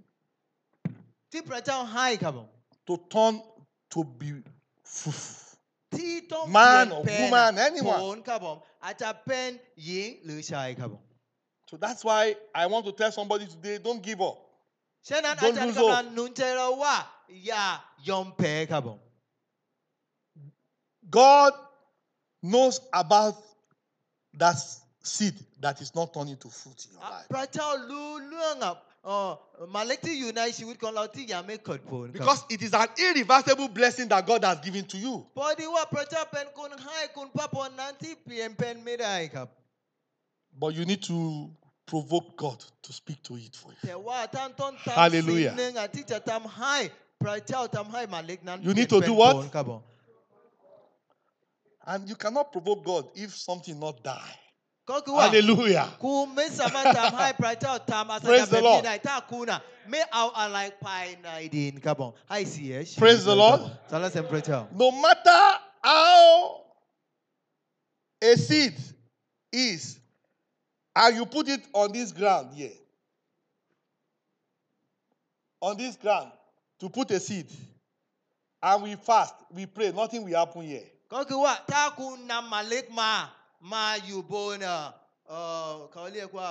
[2.87, 3.43] to turn
[3.91, 4.43] to be
[4.85, 5.47] fruitful.
[6.49, 8.23] Man or woman, anyone.
[11.71, 14.39] So that's why I want to tell somebody today don't give up.
[15.41, 16.05] Don't lose hope.
[21.09, 21.53] God
[22.43, 23.37] knows about
[24.35, 24.57] that
[25.03, 27.29] seed that is not turning to fruit in your life.
[32.13, 35.25] Because it is an irreversible blessing that God has given to you.
[40.59, 41.51] But you need to
[41.87, 43.79] provoke God to speak to it for you.
[44.95, 45.55] Hallelujah.
[48.63, 49.53] You need to do what?
[51.87, 54.37] And you cannot provoke God if something not die.
[55.31, 55.89] Hallelujah.
[58.27, 58.85] Praise the Lord.
[62.99, 63.61] Praise the Lord.
[64.73, 66.61] No matter how
[68.23, 68.75] a seed
[69.53, 70.00] is
[70.96, 72.72] and you put it on this ground here,
[75.62, 76.32] on this ground,
[76.80, 77.48] to put a seed,
[78.62, 80.84] and we fast, we pray, nothing will happen here.
[81.14, 83.12] ก็คือว่าถ้าคุณนำหมาเล็กมา
[83.74, 84.86] มาอยู่บนเอ่อ
[85.30, 86.50] เอ่อเขาเรียกว่า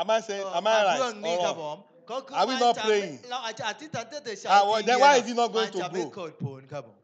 [0.00, 1.24] Am I saying, เอ่อ am I เรื่อง right?
[1.26, 1.62] นี้ or ครับ wrong?
[1.62, 1.78] ผม
[2.10, 3.12] ก็คือ Are we มัน not จะ praying?
[3.30, 6.02] เราอาจจะอธิษฐานตั้งแต่เช้า Ah, well, ที่ then เย็น why อะ is it not going มัน to จะไม่
[6.04, 6.14] grow?
[6.16, 6.96] เกิดผลครับผม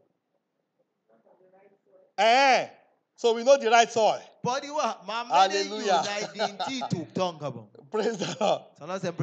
[2.17, 2.57] Eh,
[3.18, 4.22] So we know the right soil.
[5.74, 6.02] Hallelujah.
[7.90, 8.62] Praise the Lord.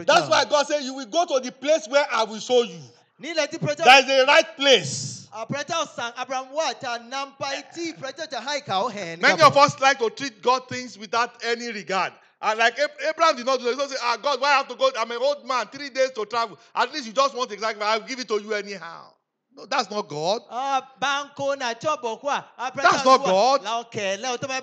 [0.06, 2.80] That's why God said, You will go to the place where I will show you.
[3.86, 5.30] There is the right place.
[9.22, 12.12] Many of us like to treat God things without any regard.
[12.42, 12.78] And like
[13.10, 13.82] Abraham did not do that.
[13.82, 14.92] He said, Ah, God, why I have to go?
[15.00, 16.60] I'm an old man, three days to travel.
[16.76, 19.08] At least you just want exactly, I'll give it to you anyhow.
[19.56, 20.42] No, that's not God.
[22.84, 23.62] That's not God.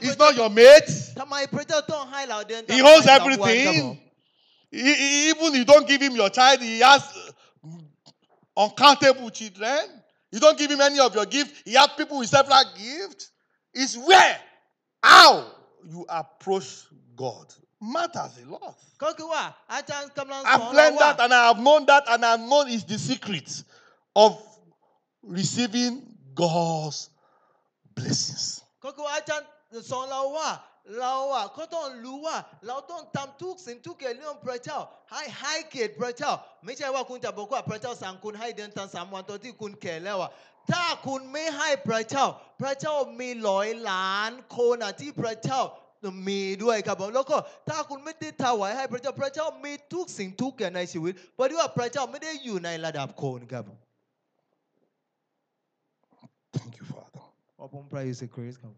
[0.03, 1.14] It's not your mate.
[2.68, 4.01] He holds everything.
[4.70, 7.03] He, he, even you don't give him your child, he has
[7.66, 7.84] mm,
[8.57, 9.80] uncountable children.
[10.30, 11.66] You don't give him any of your gift.
[11.66, 13.30] He has people with several gifts.
[13.74, 14.38] It's where,
[15.03, 15.47] how
[15.90, 16.86] you approach
[17.16, 17.47] God
[17.80, 18.76] matters a lot.
[20.47, 23.62] I've learned that and I have known that and I've known it's the secret
[24.14, 24.40] of
[25.23, 26.03] receiving
[26.35, 27.11] God's
[27.95, 28.62] blessings.
[28.85, 29.49] ก็คืออาจารย์
[29.91, 30.51] สอนเราว่า
[31.01, 34.79] เราอะก็ต้องรู้ว่าเราต้องทำทุกสิ่งทุกอย่างเรื่องพระเจ้า
[35.12, 36.33] ให้ให้เกียรติพระเจ้า
[36.64, 40.31] ไม่ใช่ว่าคุณจะบอกว่าพระเจ้าสั่งคุณให้เดินทางสามวันตอนที่คุณแก่แล้วอะ
[40.73, 42.27] ถ้าคุณไม่ให้พระเจ้า
[42.62, 45.61] พระเจ้ามีร้อยล้านคนอะที่พระเจ้า
[46.29, 47.37] มีด้วยครับผมแล้วก็
[47.68, 53.79] ถ้าคุณไม่ได้ถวายให้พระเจ้าพระเจ้ามีทุกสิ่งทุกอย่างในชีวิตเพราะว่าพระเจ้าไม่ได้อยู่ในระดับคนครับผม
[56.53, 57.25] Thank you, Father.
[57.59, 58.57] Open prayer is a grace.
[58.57, 58.75] Come.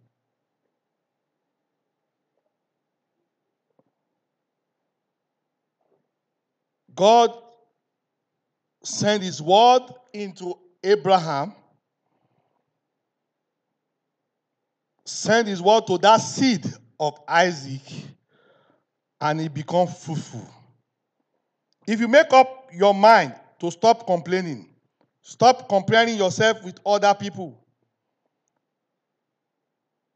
[6.94, 7.36] God
[8.82, 11.54] sent his word into Abraham,
[15.04, 16.64] sent his word to that seed
[17.00, 17.82] of Isaac,
[19.20, 20.48] and it become fruitful.
[21.86, 24.68] If you make up your mind to stop complaining,
[25.22, 27.63] stop comparing yourself with other people,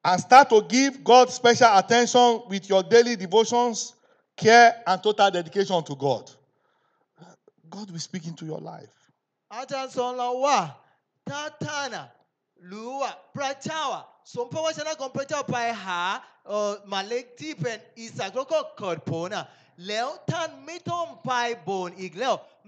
[0.05, 3.95] and start to give God special attention with your daily devotions,
[4.37, 6.31] care, and total dedication to God.
[7.69, 8.89] God will speak into your life.
[19.79, 21.93] leo tan mitom pai bon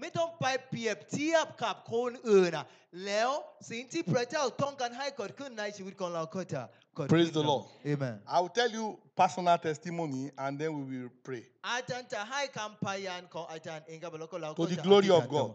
[0.00, 2.66] ไม่ต้องไปเปรียบเทียบกับคนอื่นอ่ะ
[3.06, 3.30] แล้ว
[3.70, 6.62] สิ่งที่พระเจ้าต้องการให้เกิดขึ้นในชีวิตของเราก็จะ
[6.96, 7.62] เกิดขึ้น Praise the Lord.
[7.84, 8.86] เอเมน I will tell you
[9.20, 11.42] personal testimony and then we will pray.
[11.68, 15.50] อาจารย์จะให้คำพยานของอาจารย์เองครับแล้วก็เราก็ To the จะ glory อ of ธิษฐาน God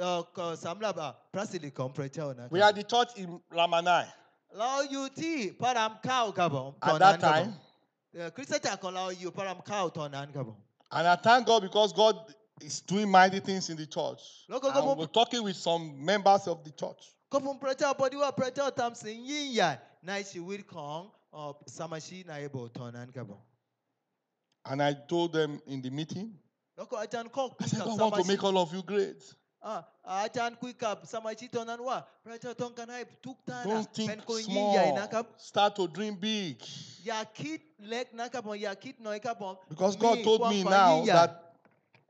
[0.00, 3.26] เอ่อก็สำหรับอ่ะพระสิริของพระเจ้านะค We รับ are the church in
[3.58, 4.04] Ramanai.
[4.58, 7.50] เราอยู่ที่พระรามเก้าครับผมตอน At นั้น that ครับผม time,
[8.14, 10.58] เอ่อคริสตจักรของเราอยู่พระรามเก้าตอนนั้นครับผม
[10.96, 12.14] and I thank God because God
[12.61, 14.21] is doing mighty things in the church.
[14.49, 17.11] And we're talking with some members of the church.
[24.65, 26.39] And I told them in the meeting,
[26.77, 29.21] I said, I want to make all of you great.
[33.63, 34.75] Don't think small.
[35.37, 36.61] Start to dream big.
[39.69, 41.52] Because God told me now that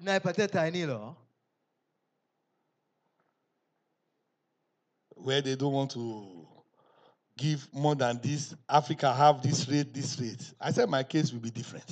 [0.00, 0.56] Mais peut-être.
[5.16, 6.46] Where they don't want to
[7.36, 8.54] give more than this.
[8.68, 10.52] Africa have this rate, this rate.
[10.60, 11.88] I said my case will be different.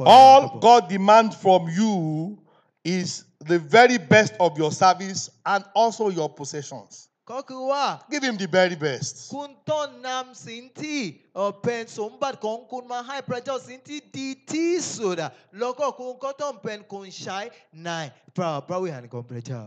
[0.04, 2.38] All God demands from you
[2.84, 8.47] is the very best of your service and also your possessions ก็คือว่า Give Him the
[8.57, 9.13] very best.
[9.33, 10.99] คุณต้องนำสิ่งที่
[11.35, 17.39] เอ่อเป็นสมบัติของคุณมาให้พระเจ้าสิ่งที่ดีที่สุดอะแล้วก็คุณก็ต้องเป็นคนใช้
[17.85, 17.89] ใน
[18.35, 19.63] พระพระวิหารของพระเจ้า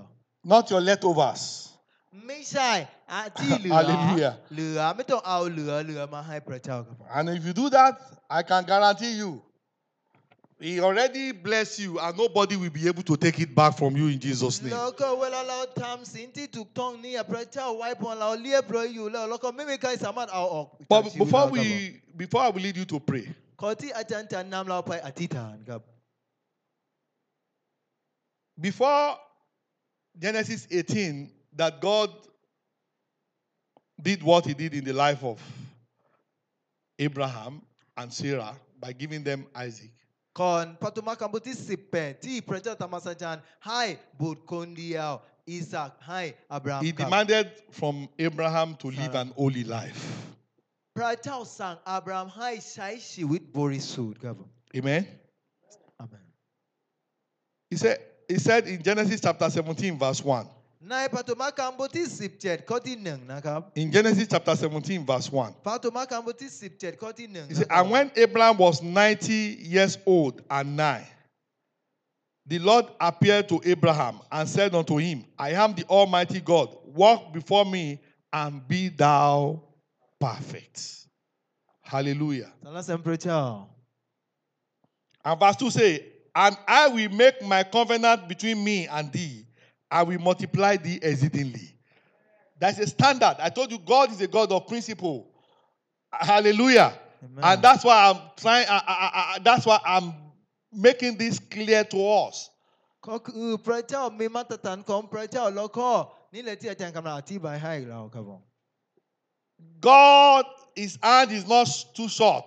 [0.53, 1.43] Not your leftovers.
[2.27, 2.71] ไม่ใช่
[3.13, 4.33] อะที่เหลือ Hallelujah.
[4.55, 7.93] เหลือไม่ต้องเอาเหลือเหลือมาให้พระเจ้าครับผม And if you do that,
[8.39, 9.31] I can guarantee you,
[10.60, 14.08] he already bless you, and nobody will be able to take it back from you
[14.08, 14.72] in Jesus' name.
[20.90, 23.28] But before we before I will lead you to pray.
[28.58, 29.18] Before
[30.18, 32.10] Genesis 18, that God
[34.02, 35.42] did what he did in the life of
[36.98, 37.62] Abraham
[37.98, 39.92] and Sarah by giving them Isaac.
[42.22, 43.42] Ti tamasajan
[45.48, 45.94] Isaac
[46.52, 46.84] Abraham.
[46.84, 50.36] He demanded from Abraham to live an holy life.
[50.98, 54.48] Pratao sang Abraham high, shai shi with borisud gavo.
[54.76, 55.08] Amen.
[56.00, 56.22] Amen.
[57.70, 60.48] He said he said in Genesis chapter 17 verse 1.
[60.91, 62.07] ในพระธรรมคัมภีร์ที่
[62.39, 65.67] 17 ข้อที่หนึ่งนะครับ In Genesis chapter 17, verse 1.
[65.67, 69.35] พระธรรมคัมภีร์ที่ 17 ข้อที่หนึ่ง He said, นะครับ And when Abraham was 90
[69.75, 71.07] years old and nine,
[72.53, 76.69] the Lord appeared to Abraham and said unto him, I am the Almighty God.
[77.03, 78.01] Walk before me
[78.33, 79.63] and be thou
[80.27, 80.77] perfect.
[81.93, 82.51] Hallelujah.
[82.65, 83.41] สรรเสริญพระเจ้า
[85.25, 85.93] And verse 2 say,
[86.35, 89.44] And I will make my covenant between me and thee.
[89.95, 91.75] I will multiply thee exceedingly.
[92.59, 93.37] That's a standard.
[93.41, 95.27] I told you, God is a God of principle.
[96.13, 96.93] Hallelujah.
[97.25, 97.45] Amen.
[97.45, 100.13] And that's why I'm trying, I, I, I, I- that's why I'm
[100.73, 102.51] making this clear to us.
[103.09, 105.89] ก็คือพระเจ้ามีมาตรฐานของพระเจ้าแล้วก็
[106.35, 108.41] นี่แหละที่อาจารย์กำลังอธิบายให้เราครับผม
[109.81, 110.45] God,
[110.75, 112.47] his hand is not too short.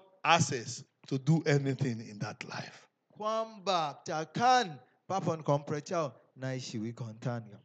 [0.23, 2.87] access to do anything in that life.
[3.17, 7.57] Kwamba takan papon komprechao naishi wikontanya.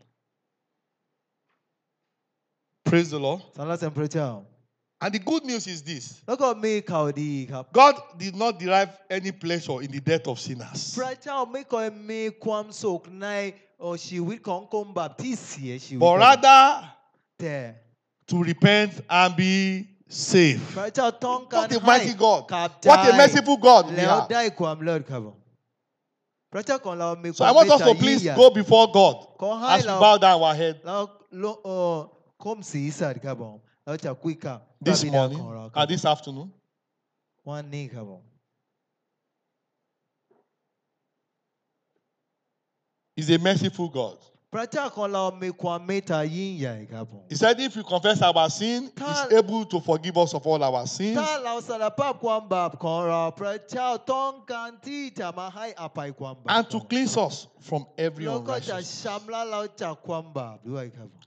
[2.84, 3.42] Praise the Lord.
[4.98, 6.62] And the good news is this God
[8.16, 10.96] did not derive any pleasure in the death of sinners.
[10.96, 11.26] But
[16.18, 16.90] rather,
[18.26, 20.60] to repent and be save.
[21.52, 22.48] What a mighty God.
[22.84, 24.28] What a merciful God we have.
[27.34, 29.26] So I want us to please go before God
[29.78, 30.80] as we bow down our head.
[34.82, 35.38] This morning
[35.74, 36.52] and this afternoon.
[43.16, 44.18] He's a merciful God.
[44.52, 44.58] He
[47.34, 51.18] said, if we confess our sin, he's able to forgive us of all our sins.
[56.48, 59.04] And to cleanse us from every unrighteousness.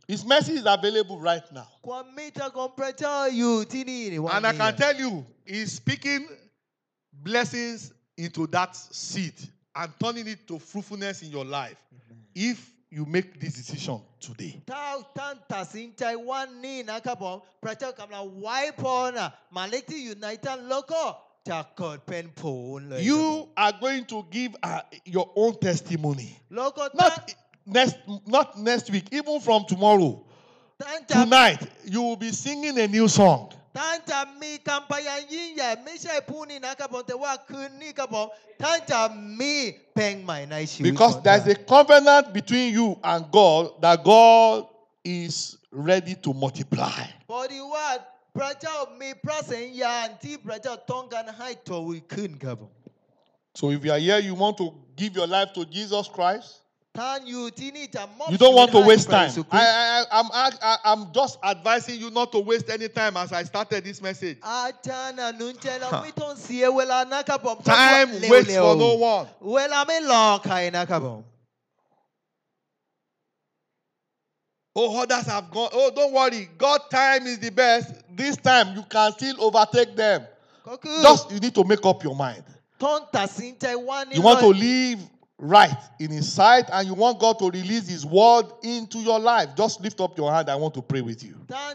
[0.08, 1.68] His mercy is available right now.
[1.84, 2.20] And
[4.48, 6.28] I can tell you, he's speaking
[7.14, 9.34] blessings into that seed
[9.76, 11.78] and turning it to fruitfulness in your life.
[12.34, 14.62] If you make this decision today.
[23.02, 26.36] You are going to give uh, your own testimony.
[26.96, 27.34] Not
[27.66, 30.26] next, not next week, even from tomorrow.
[31.08, 38.27] Tonight, you will be singing a new song ท่านจะมีคำพยานยิ่งใหญ่ไม่ใช่ผู้นี้นะครับผมแต่ว่าคืนนี้ครับผม
[38.63, 39.01] ท่านจะ
[39.41, 39.55] มี
[39.95, 44.53] เพลงใหม่ในชีวิต Because ของ there's ท่าน a covenant between you and God that God
[45.21, 45.35] is
[45.91, 47.01] ready to multiply.
[47.31, 47.89] พอดีว่า
[48.37, 52.73] พระเจ้ามีพระสัญญาณที่พระเจ้าต้องการให้ทวีขึ้นครับผม
[53.59, 54.67] So if you are here, you want to
[54.97, 56.49] give your life to Jesus Christ,
[58.32, 59.46] You don't want to waste time.
[59.52, 60.26] I, I, I'm,
[60.62, 64.38] I, I'm just advising you not to waste any time as I started this message.
[67.66, 69.28] time waits for no one.
[69.40, 70.46] Well, I'm in lock.
[74.76, 75.70] Oh, others have gone.
[75.74, 76.50] Oh, don't worry.
[76.58, 77.94] God time is the best.
[78.16, 80.26] This time you can still overtake them.
[81.02, 82.44] Just you need to make up your mind.
[84.16, 85.00] You want to leave
[85.40, 89.56] right in His sight and you want God to release His word into your life,
[89.56, 90.50] just lift up your hand.
[90.50, 91.36] I want to pray with you.
[91.50, 91.74] I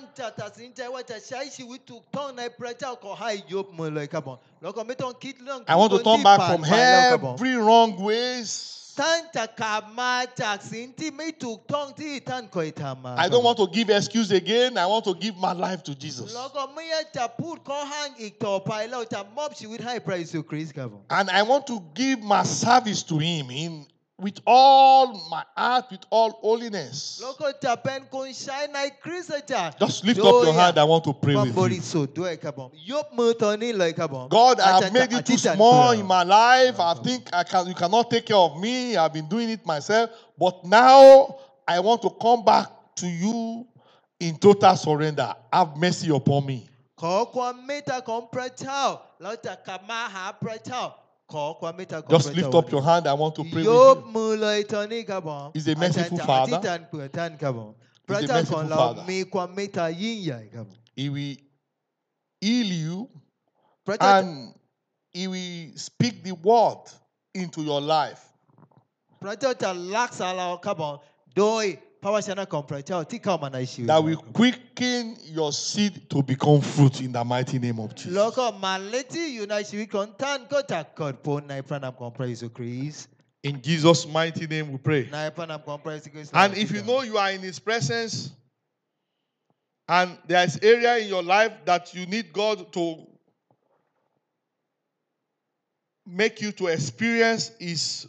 [5.77, 8.84] want to turn back from every wrong ways.
[9.00, 14.70] ท่านจะกลับมาจากสิ่งที่ไม่ถูกต้องที่ท่านเคยทำมา I don't want to give excuse again.
[14.84, 16.28] I want to give my life to Jesus.
[16.36, 23.72] แล้วก็ไม่อยากจะพูดข้อห้างอีกต่อไปเราจะมอบชีวิตให้พระเยซูคริสต์ครับผม And I want to give my service to Him in
[24.19, 27.21] with all my heart, with all holiness.
[29.81, 30.79] Just lift up your hand.
[30.79, 31.63] I want to pray with you.
[34.31, 36.79] God, I have made it too small in my life.
[36.79, 38.97] I think I can, you cannot take care of me.
[38.97, 40.11] I've been doing it myself.
[40.39, 41.37] But now
[41.67, 43.67] I want to come back to you
[44.21, 45.35] in total surrender.
[45.53, 46.69] Have mercy upon me.
[52.09, 53.07] Just lift up your hand.
[53.07, 54.13] I want to pray with you.
[55.53, 56.61] He's a merciful Father.
[58.07, 59.03] He's a merciful Father.
[60.97, 61.37] He will
[62.41, 63.09] heal you
[64.01, 64.55] and
[65.13, 66.79] he will speak the word
[67.35, 68.21] into your life.
[73.87, 78.13] That will quicken your seed to become fruit in the mighty name of Jesus.
[83.43, 85.09] In Jesus' mighty name we pray.
[85.13, 88.31] And if you know you are in His presence
[89.89, 93.07] and there is area in your life that you need God to
[96.07, 98.09] make you to experience His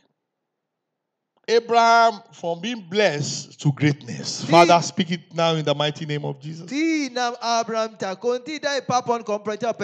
[1.47, 4.45] Abraham from being blessed to greatness.
[4.45, 6.69] Father, speak it now in the mighty name of Jesus.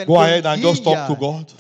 [0.07, 1.53] Go ahead and just talk to God.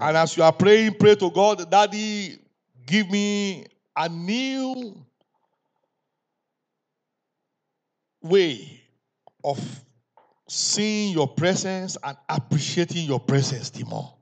[0.00, 2.38] And as you are praying, pray to God, Daddy,
[2.86, 4.96] give me a new
[8.22, 8.80] way
[9.44, 9.58] of
[10.50, 14.12] seeing your presence and appreciating your presence the more.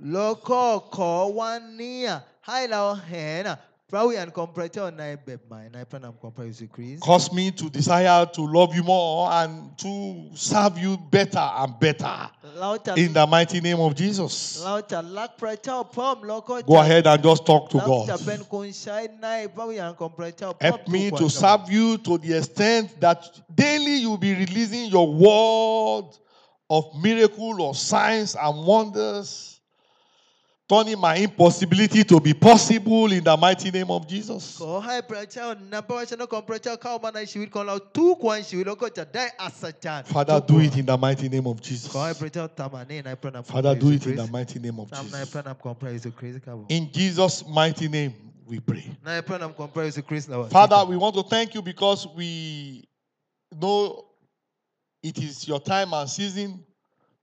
[7.00, 12.28] Cause me to desire to love you more and to serve you better and better.
[12.96, 14.62] In the mighty name of Jesus.
[16.66, 18.08] Go ahead and just talk to God.
[20.60, 26.10] Help me to serve you to the extent that daily you'll be releasing your word
[26.68, 29.57] of miracle or signs and wonders
[30.68, 34.58] turning my impossibility to be possible in the mighty name of Jesus.
[40.04, 41.90] Father, do it in the mighty name of Jesus.
[41.90, 45.38] Father, do it in the mighty name of Jesus.
[46.68, 48.12] In Jesus' mighty name,
[48.46, 48.84] we pray.
[50.50, 52.86] Father, we want to thank you because we
[53.58, 54.04] know
[55.02, 56.62] it is your time and season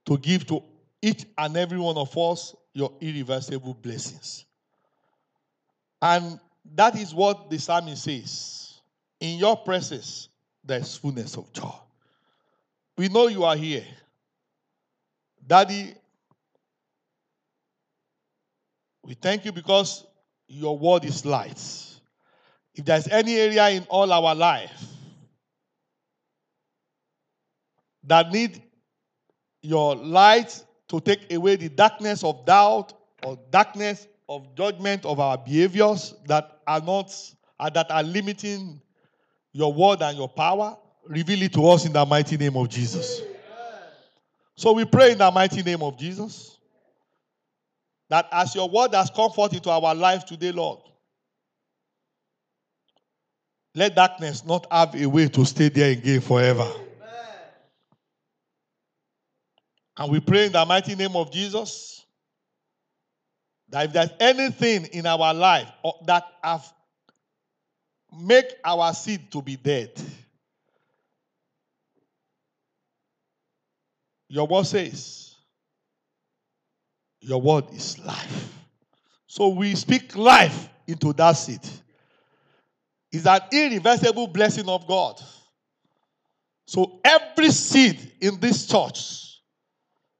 [0.06, 0.64] to give to
[1.02, 4.46] each and every one of us your irreversible blessings.
[6.02, 6.40] And
[6.76, 8.82] that is what the psalmist says
[9.22, 10.28] In your presence,
[10.64, 11.72] there is fullness of joy.
[12.98, 13.86] We know you are here.
[15.48, 15.96] Daddy,
[19.04, 20.06] we thank you because
[20.48, 21.62] your word is light.
[22.74, 24.84] If there's any area in all our life
[28.04, 28.62] that need
[29.62, 35.38] your light to take away the darkness of doubt or darkness of judgment of our
[35.38, 37.12] behaviors that are not
[37.60, 38.82] uh, that are limiting
[39.54, 40.76] your word and your power,
[41.08, 43.22] reveal it to us in the mighty name of Jesus.
[44.58, 46.58] So we pray in the mighty name of Jesus
[48.10, 50.80] that as your word has come forth into our life today, Lord,
[53.74, 56.70] let darkness not have a way to stay there again forever.
[59.98, 62.06] And we pray in the mighty name of Jesus
[63.70, 66.66] that if there's anything in our life uh, that have
[68.18, 69.92] make our seed to be dead,
[74.28, 75.36] your word says,
[77.20, 78.54] your word is life.
[79.28, 81.60] So we speak life into that seed.
[83.12, 85.22] It's an irreversible blessing of God.
[86.68, 89.25] So every seed in this church,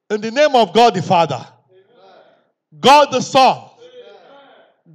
[0.10, 1.46] in the name of God the Father,
[2.80, 3.70] God the Son,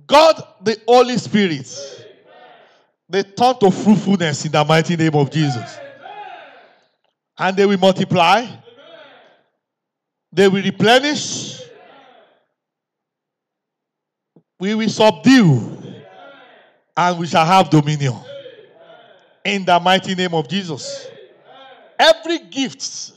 [0.06, 2.06] God the Holy Spirit,
[3.08, 5.78] they turn to fruitfulness in the mighty name of Jesus.
[7.38, 8.46] And they will multiply,
[10.32, 11.60] they will replenish,
[14.60, 15.78] we will subdue,
[16.96, 18.14] and we shall have dominion.
[19.42, 21.08] In the mighty name of Jesus.
[21.98, 23.12] Every gift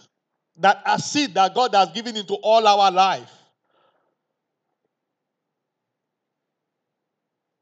[0.57, 3.31] that a seed that God has given into all our life,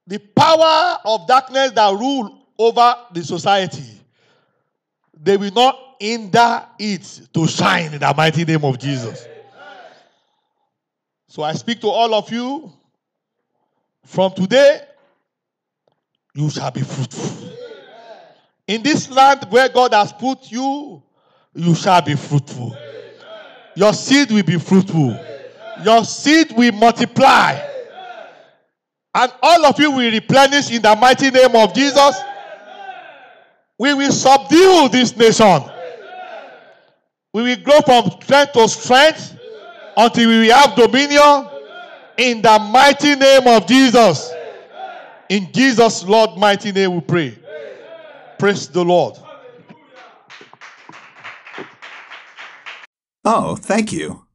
[0.07, 4.01] the power of darkness that rule over the society,
[5.19, 9.27] they will not hinder it to shine in the mighty name of Jesus.
[11.27, 12.71] So I speak to all of you
[14.05, 14.81] from today,
[16.33, 17.51] you shall be fruitful.
[18.67, 21.01] In this land where God has put you,
[21.53, 22.75] you shall be fruitful.
[23.75, 25.17] Your seed will be fruitful.
[25.83, 27.59] Your seed will multiply.
[29.13, 32.15] And all of you will replenish in the mighty name of Jesus.
[33.77, 35.63] We will subdue this nation.
[37.33, 39.37] We will grow from strength to strength
[39.97, 41.47] until we have dominion
[42.17, 44.31] in the mighty name of Jesus.
[45.29, 47.37] In Jesus' Lord mighty name we pray.
[48.37, 49.17] Praise the Lord.
[53.23, 54.25] Oh, thank you.